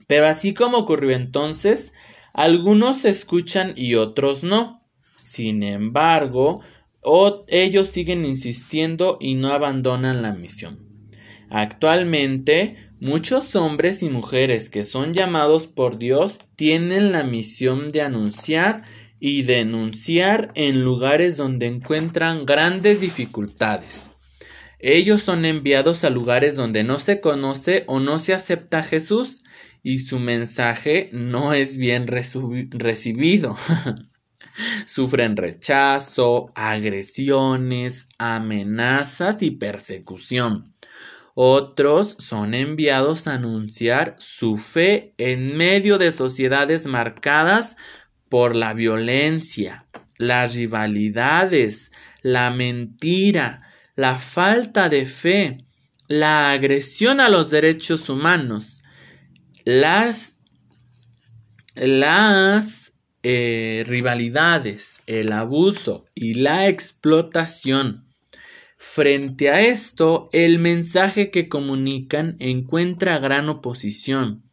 Pero 0.07 0.27
así 0.27 0.53
como 0.53 0.77
ocurrió 0.77 1.11
entonces, 1.11 1.93
algunos 2.33 3.05
escuchan 3.05 3.73
y 3.75 3.95
otros 3.95 4.43
no. 4.43 4.85
Sin 5.15 5.63
embargo, 5.63 6.61
ellos 7.47 7.87
siguen 7.87 8.25
insistiendo 8.25 9.17
y 9.19 9.35
no 9.35 9.53
abandonan 9.53 10.21
la 10.21 10.33
misión. 10.33 10.85
Actualmente, 11.49 12.75
muchos 12.99 13.55
hombres 13.55 14.03
y 14.03 14.09
mujeres 14.09 14.69
que 14.69 14.83
son 14.83 15.13
llamados 15.13 15.65
por 15.65 15.97
Dios 15.97 16.39
tienen 16.55 17.11
la 17.11 17.23
misión 17.23 17.89
de 17.89 18.01
anunciar 18.01 18.83
y 19.19 19.43
denunciar 19.43 20.51
en 20.55 20.83
lugares 20.83 21.37
donde 21.37 21.67
encuentran 21.67 22.45
grandes 22.45 23.01
dificultades. 23.01 24.11
Ellos 24.79 25.21
son 25.21 25.45
enviados 25.45 26.03
a 26.03 26.09
lugares 26.09 26.55
donde 26.55 26.83
no 26.83 26.99
se 26.99 27.19
conoce 27.19 27.83
o 27.87 27.99
no 27.99 28.19
se 28.19 28.33
acepta 28.33 28.79
a 28.79 28.83
Jesús 28.83 29.39
y 29.81 29.99
su 29.99 30.19
mensaje 30.19 31.09
no 31.13 31.53
es 31.53 31.77
bien 31.77 32.07
recibido. 32.07 33.57
Sufren 34.85 35.37
rechazo, 35.37 36.51
agresiones, 36.55 38.07
amenazas 38.17 39.41
y 39.41 39.51
persecución. 39.51 40.73
Otros 41.33 42.15
son 42.19 42.55
enviados 42.55 43.27
a 43.27 43.35
anunciar 43.35 44.15
su 44.17 44.57
fe 44.57 45.13
en 45.17 45.55
medio 45.55 45.99
de 45.99 46.11
sociedades 46.11 46.87
marcadas 46.87 47.75
por 48.29 48.55
la 48.55 48.73
violencia, 48.73 49.87
las 50.17 50.55
rivalidades, 50.55 51.91
la 52.21 52.51
mentira, 52.51 53.61
la 53.95 54.17
falta 54.17 54.89
de 54.89 55.05
fe, 55.05 55.65
la 56.07 56.51
agresión 56.51 57.19
a 57.19 57.29
los 57.29 57.49
derechos 57.49 58.09
humanos, 58.09 58.83
las, 59.65 60.35
las 61.75 62.93
eh, 63.23 63.83
rivalidades, 63.87 65.01
el 65.05 65.31
abuso 65.31 66.05
y 66.15 66.35
la 66.35 66.67
explotación. 66.67 68.07
Frente 68.77 69.49
a 69.49 69.61
esto, 69.61 70.29
el 70.31 70.59
mensaje 70.59 71.31
que 71.31 71.49
comunican 71.49 72.37
encuentra 72.39 73.19
gran 73.19 73.49
oposición, 73.49 74.43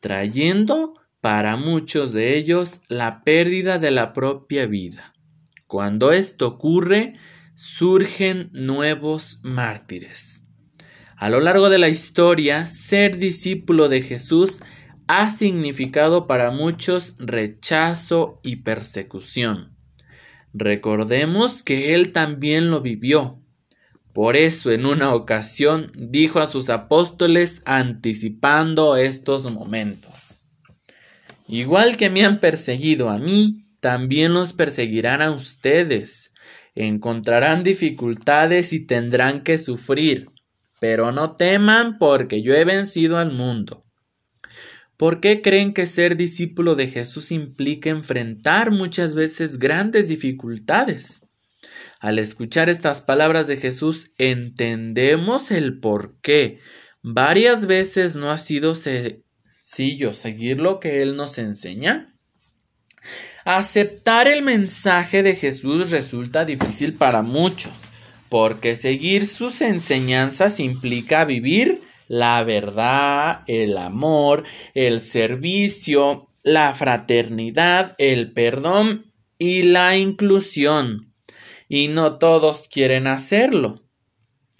trayendo 0.00 0.99
para 1.20 1.56
muchos 1.56 2.12
de 2.12 2.36
ellos 2.36 2.80
la 2.88 3.22
pérdida 3.24 3.78
de 3.78 3.90
la 3.90 4.12
propia 4.12 4.66
vida. 4.66 5.12
Cuando 5.66 6.12
esto 6.12 6.46
ocurre, 6.46 7.14
surgen 7.54 8.50
nuevos 8.52 9.40
mártires. 9.42 10.42
A 11.16 11.28
lo 11.28 11.40
largo 11.40 11.68
de 11.68 11.78
la 11.78 11.90
historia, 11.90 12.66
ser 12.66 13.18
discípulo 13.18 13.88
de 13.88 14.00
Jesús 14.00 14.60
ha 15.06 15.28
significado 15.28 16.26
para 16.26 16.50
muchos 16.50 17.14
rechazo 17.18 18.40
y 18.42 18.56
persecución. 18.56 19.76
Recordemos 20.54 21.62
que 21.62 21.94
Él 21.94 22.12
también 22.12 22.70
lo 22.70 22.80
vivió. 22.80 23.42
Por 24.12 24.36
eso 24.36 24.72
en 24.72 24.86
una 24.86 25.12
ocasión 25.12 25.92
dijo 25.94 26.40
a 26.40 26.46
sus 26.46 26.70
apóstoles 26.70 27.60
anticipando 27.64 28.96
estos 28.96 29.50
momentos. 29.52 30.29
Igual 31.52 31.96
que 31.96 32.10
me 32.10 32.24
han 32.24 32.38
perseguido 32.38 33.10
a 33.10 33.18
mí, 33.18 33.64
también 33.80 34.32
los 34.32 34.52
perseguirán 34.52 35.20
a 35.20 35.32
ustedes. 35.32 36.32
Encontrarán 36.76 37.64
dificultades 37.64 38.72
y 38.72 38.86
tendrán 38.86 39.42
que 39.42 39.58
sufrir. 39.58 40.28
Pero 40.78 41.10
no 41.10 41.34
teman 41.34 41.98
porque 41.98 42.40
yo 42.40 42.54
he 42.54 42.64
vencido 42.64 43.18
al 43.18 43.32
mundo. 43.32 43.84
¿Por 44.96 45.18
qué 45.18 45.42
creen 45.42 45.74
que 45.74 45.86
ser 45.86 46.16
discípulo 46.16 46.76
de 46.76 46.86
Jesús 46.86 47.32
implica 47.32 47.90
enfrentar 47.90 48.70
muchas 48.70 49.16
veces 49.16 49.58
grandes 49.58 50.06
dificultades? 50.06 51.22
Al 51.98 52.20
escuchar 52.20 52.70
estas 52.70 53.00
palabras 53.00 53.48
de 53.48 53.56
Jesús 53.56 54.12
entendemos 54.18 55.50
el 55.50 55.80
por 55.80 56.16
qué. 56.20 56.60
Varias 57.02 57.66
veces 57.66 58.14
no 58.14 58.30
ha 58.30 58.38
sido 58.38 58.76
yo 59.78 60.12
seguir 60.12 60.58
lo 60.58 60.80
que 60.80 61.00
Él 61.02 61.16
nos 61.16 61.38
enseña. 61.38 62.14
Aceptar 63.44 64.28
el 64.28 64.42
mensaje 64.42 65.22
de 65.22 65.36
Jesús 65.36 65.90
resulta 65.90 66.44
difícil 66.44 66.94
para 66.94 67.22
muchos, 67.22 67.72
porque 68.28 68.74
seguir 68.74 69.26
sus 69.26 69.60
enseñanzas 69.60 70.60
implica 70.60 71.24
vivir 71.24 71.82
la 72.08 72.42
verdad, 72.42 73.44
el 73.46 73.78
amor, 73.78 74.42
el 74.74 75.00
servicio, 75.00 76.28
la 76.42 76.74
fraternidad, 76.74 77.94
el 77.98 78.32
perdón 78.32 79.12
y 79.38 79.62
la 79.62 79.96
inclusión. 79.96 81.14
Y 81.68 81.86
no 81.86 82.18
todos 82.18 82.66
quieren 82.66 83.06
hacerlo. 83.06 83.84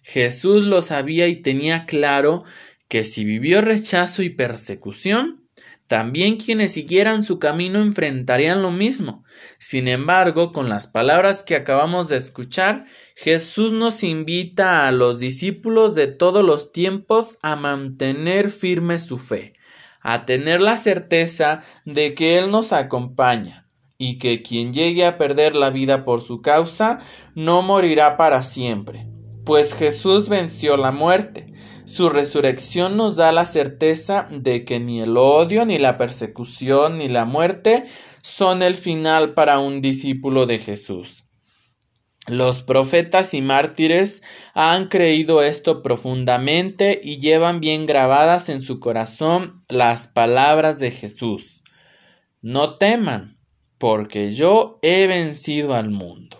Jesús 0.02 0.64
lo 0.64 0.80
sabía 0.80 1.26
y 1.26 1.36
tenía 1.36 1.86
claro 1.86 2.44
que 2.90 3.04
si 3.04 3.24
vivió 3.24 3.62
rechazo 3.62 4.20
y 4.24 4.30
persecución, 4.30 5.48
también 5.86 6.36
quienes 6.36 6.72
siguieran 6.72 7.22
su 7.22 7.38
camino 7.38 7.78
enfrentarían 7.78 8.62
lo 8.62 8.72
mismo. 8.72 9.22
Sin 9.58 9.86
embargo, 9.86 10.52
con 10.52 10.68
las 10.68 10.88
palabras 10.88 11.44
que 11.44 11.54
acabamos 11.54 12.08
de 12.08 12.16
escuchar, 12.16 12.86
Jesús 13.14 13.72
nos 13.72 14.02
invita 14.02 14.88
a 14.88 14.92
los 14.92 15.20
discípulos 15.20 15.94
de 15.94 16.08
todos 16.08 16.44
los 16.44 16.72
tiempos 16.72 17.38
a 17.42 17.54
mantener 17.54 18.50
firme 18.50 18.98
su 18.98 19.18
fe, 19.18 19.54
a 20.00 20.24
tener 20.24 20.60
la 20.60 20.76
certeza 20.76 21.62
de 21.84 22.14
que 22.14 22.38
Él 22.38 22.50
nos 22.50 22.72
acompaña 22.72 23.68
y 23.98 24.18
que 24.18 24.42
quien 24.42 24.72
llegue 24.72 25.06
a 25.06 25.16
perder 25.16 25.54
la 25.54 25.70
vida 25.70 26.04
por 26.04 26.22
su 26.22 26.42
causa 26.42 26.98
no 27.36 27.62
morirá 27.62 28.16
para 28.16 28.42
siempre, 28.42 29.06
pues 29.44 29.74
Jesús 29.74 30.28
venció 30.28 30.76
la 30.76 30.90
muerte 30.90 31.49
su 31.90 32.08
resurrección 32.08 32.96
nos 32.96 33.16
da 33.16 33.32
la 33.32 33.44
certeza 33.44 34.28
de 34.30 34.64
que 34.64 34.78
ni 34.78 35.00
el 35.00 35.16
odio, 35.16 35.66
ni 35.66 35.76
la 35.78 35.98
persecución, 35.98 36.98
ni 36.98 37.08
la 37.08 37.24
muerte 37.24 37.84
son 38.22 38.62
el 38.62 38.76
final 38.76 39.34
para 39.34 39.58
un 39.58 39.80
discípulo 39.80 40.46
de 40.46 40.60
Jesús. 40.60 41.24
Los 42.28 42.62
profetas 42.62 43.34
y 43.34 43.42
mártires 43.42 44.22
han 44.54 44.86
creído 44.86 45.42
esto 45.42 45.82
profundamente 45.82 47.00
y 47.02 47.18
llevan 47.18 47.58
bien 47.58 47.86
grabadas 47.86 48.50
en 48.50 48.62
su 48.62 48.78
corazón 48.78 49.56
las 49.68 50.06
palabras 50.06 50.78
de 50.78 50.92
Jesús. 50.92 51.64
No 52.40 52.78
teman, 52.78 53.36
porque 53.78 54.32
yo 54.32 54.78
he 54.82 55.08
vencido 55.08 55.74
al 55.74 55.90
mundo. 55.90 56.38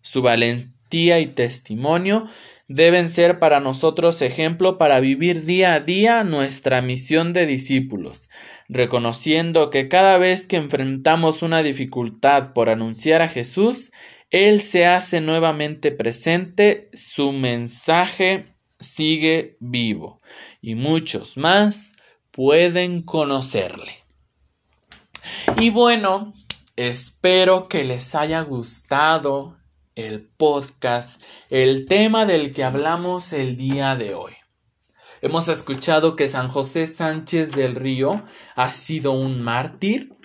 Su 0.00 0.22
valentía 0.22 1.18
y 1.18 1.26
testimonio 1.26 2.28
deben 2.74 3.10
ser 3.10 3.38
para 3.38 3.60
nosotros 3.60 4.22
ejemplo 4.22 4.78
para 4.78 5.00
vivir 5.00 5.44
día 5.44 5.74
a 5.74 5.80
día 5.80 6.24
nuestra 6.24 6.82
misión 6.82 7.32
de 7.32 7.46
discípulos, 7.46 8.28
reconociendo 8.68 9.70
que 9.70 9.88
cada 9.88 10.18
vez 10.18 10.46
que 10.46 10.56
enfrentamos 10.56 11.42
una 11.42 11.62
dificultad 11.62 12.52
por 12.52 12.68
anunciar 12.68 13.22
a 13.22 13.28
Jesús, 13.28 13.92
Él 14.30 14.60
se 14.60 14.86
hace 14.86 15.20
nuevamente 15.20 15.92
presente, 15.92 16.90
su 16.94 17.32
mensaje 17.32 18.54
sigue 18.80 19.56
vivo 19.60 20.20
y 20.60 20.74
muchos 20.74 21.36
más 21.36 21.92
pueden 22.30 23.02
conocerle. 23.02 23.92
Y 25.60 25.70
bueno, 25.70 26.32
Espero 26.76 27.68
que 27.68 27.84
les 27.84 28.14
haya 28.14 28.40
gustado 28.40 29.58
el 29.94 30.28
podcast, 30.28 31.22
el 31.50 31.86
tema 31.86 32.26
del 32.26 32.52
que 32.52 32.64
hablamos 32.64 33.32
el 33.32 33.56
día 33.56 33.96
de 33.96 34.14
hoy. 34.14 34.32
Hemos 35.20 35.48
escuchado 35.48 36.16
que 36.16 36.28
San 36.28 36.48
José 36.48 36.86
Sánchez 36.86 37.52
del 37.52 37.74
Río 37.74 38.24
ha 38.56 38.70
sido 38.70 39.12
un 39.12 39.40
mártir 39.40 40.16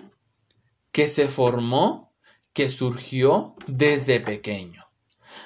que 0.92 1.08
se 1.08 1.28
formó, 1.28 2.16
que 2.54 2.70
surgió 2.70 3.56
desde 3.68 4.20
pequeño. 4.20 4.86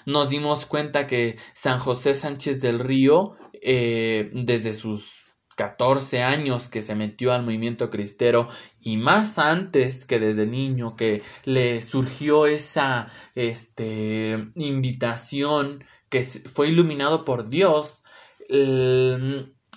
Nos 0.06 0.30
dimos 0.30 0.66
cuenta 0.66 1.08
que 1.08 1.38
San 1.54 1.80
José 1.80 2.16
Sánchez 2.16 2.62
del 2.62 2.80
Río, 2.80 3.36
eh, 3.62 4.30
desde 4.34 4.74
sus 4.74 5.21
14 5.62 6.24
años 6.24 6.70
que 6.70 6.82
se 6.82 6.96
metió 6.96 7.34
al 7.34 7.44
movimiento 7.44 7.92
cristero 7.92 8.48
y 8.80 8.98
más 8.98 9.38
antes 9.38 10.06
que 10.06 10.20
desde 10.20 10.48
niño 10.48 10.96
que 10.96 11.22
le 11.46 11.84
surgió 11.84 12.48
esa 12.48 13.12
este, 13.36 14.40
invitación 14.56 15.84
que 16.10 16.24
fue 16.24 16.70
iluminado 16.70 17.26
por 17.26 17.48
Dios, 17.50 18.02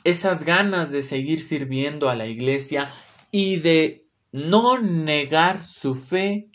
esas 0.05 0.45
ganas 0.47 0.91
de 0.91 1.03
seguir 1.03 1.43
sirviendo 1.43 2.09
a 2.09 2.15
la 2.15 2.25
iglesia 2.25 2.91
y 3.31 3.57
de 3.57 4.07
no 4.33 4.79
negar 4.81 5.63
su 5.63 5.95
fe 5.95 6.51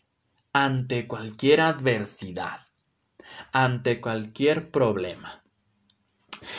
ante 0.54 1.08
cualquier 1.08 1.62
adversidad, 1.62 2.62
ante 3.52 4.02
cualquier 4.02 4.72
problema. 4.72 5.44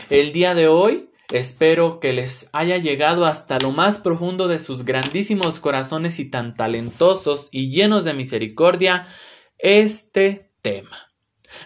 El 0.09 0.33
día 0.33 0.55
de 0.55 0.69
hoy 0.69 1.10
Espero 1.31 2.01
que 2.01 2.13
les 2.13 2.49
haya 2.53 2.79
llegado 2.79 3.25
hasta 3.25 3.61
lo 3.61 3.71
más 3.71 3.99
profundo 3.99 4.49
de 4.49 4.59
sus 4.59 4.85
grandísimos 4.85 5.61
corazones 5.61 6.19
y 6.19 6.25
tan 6.25 6.55
talentosos 6.55 7.49
y 7.53 7.71
llenos 7.71 8.05
de 8.05 8.15
misericordia 8.15 9.07
este 9.59 10.51
tema. 10.61 11.09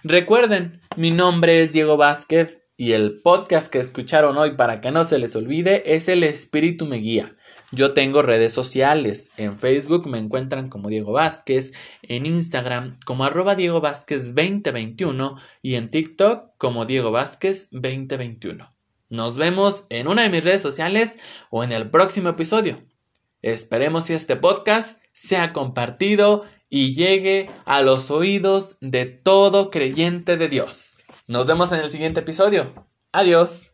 Recuerden, 0.02 0.82
mi 0.96 1.10
nombre 1.10 1.62
es 1.62 1.72
Diego 1.72 1.96
Vázquez 1.96 2.58
y 2.76 2.92
el 2.92 3.22
podcast 3.22 3.68
que 3.68 3.78
escucharon 3.78 4.36
hoy 4.36 4.54
para 4.54 4.82
que 4.82 4.90
no 4.90 5.04
se 5.04 5.18
les 5.18 5.34
olvide 5.34 5.94
es 5.94 6.08
El 6.08 6.24
Espíritu 6.24 6.84
me 6.84 6.96
guía. 6.96 7.34
Yo 7.72 7.94
tengo 7.94 8.20
redes 8.20 8.52
sociales. 8.52 9.30
En 9.38 9.58
Facebook 9.58 10.06
me 10.06 10.18
encuentran 10.18 10.68
como 10.68 10.90
Diego 10.90 11.12
Vázquez, 11.12 11.72
en 12.02 12.26
Instagram 12.26 12.98
como 13.06 13.24
arroba 13.24 13.54
Diego 13.54 13.80
Vázquez 13.80 14.34
2021 14.34 15.36
y 15.62 15.76
en 15.76 15.88
TikTok 15.88 16.50
como 16.58 16.84
Diego 16.84 17.10
Vázquez 17.10 17.68
2021. 17.70 18.73
Nos 19.08 19.36
vemos 19.36 19.84
en 19.90 20.08
una 20.08 20.22
de 20.22 20.30
mis 20.30 20.44
redes 20.44 20.62
sociales 20.62 21.18
o 21.50 21.62
en 21.62 21.72
el 21.72 21.90
próximo 21.90 22.30
episodio. 22.30 22.84
Esperemos 23.42 24.06
que 24.06 24.14
este 24.14 24.36
podcast 24.36 24.98
sea 25.12 25.52
compartido 25.52 26.44
y 26.70 26.94
llegue 26.94 27.50
a 27.66 27.82
los 27.82 28.10
oídos 28.10 28.76
de 28.80 29.04
todo 29.06 29.70
creyente 29.70 30.36
de 30.36 30.48
Dios. 30.48 30.96
Nos 31.26 31.46
vemos 31.46 31.70
en 31.72 31.80
el 31.80 31.90
siguiente 31.90 32.20
episodio. 32.20 32.88
Adiós. 33.12 33.73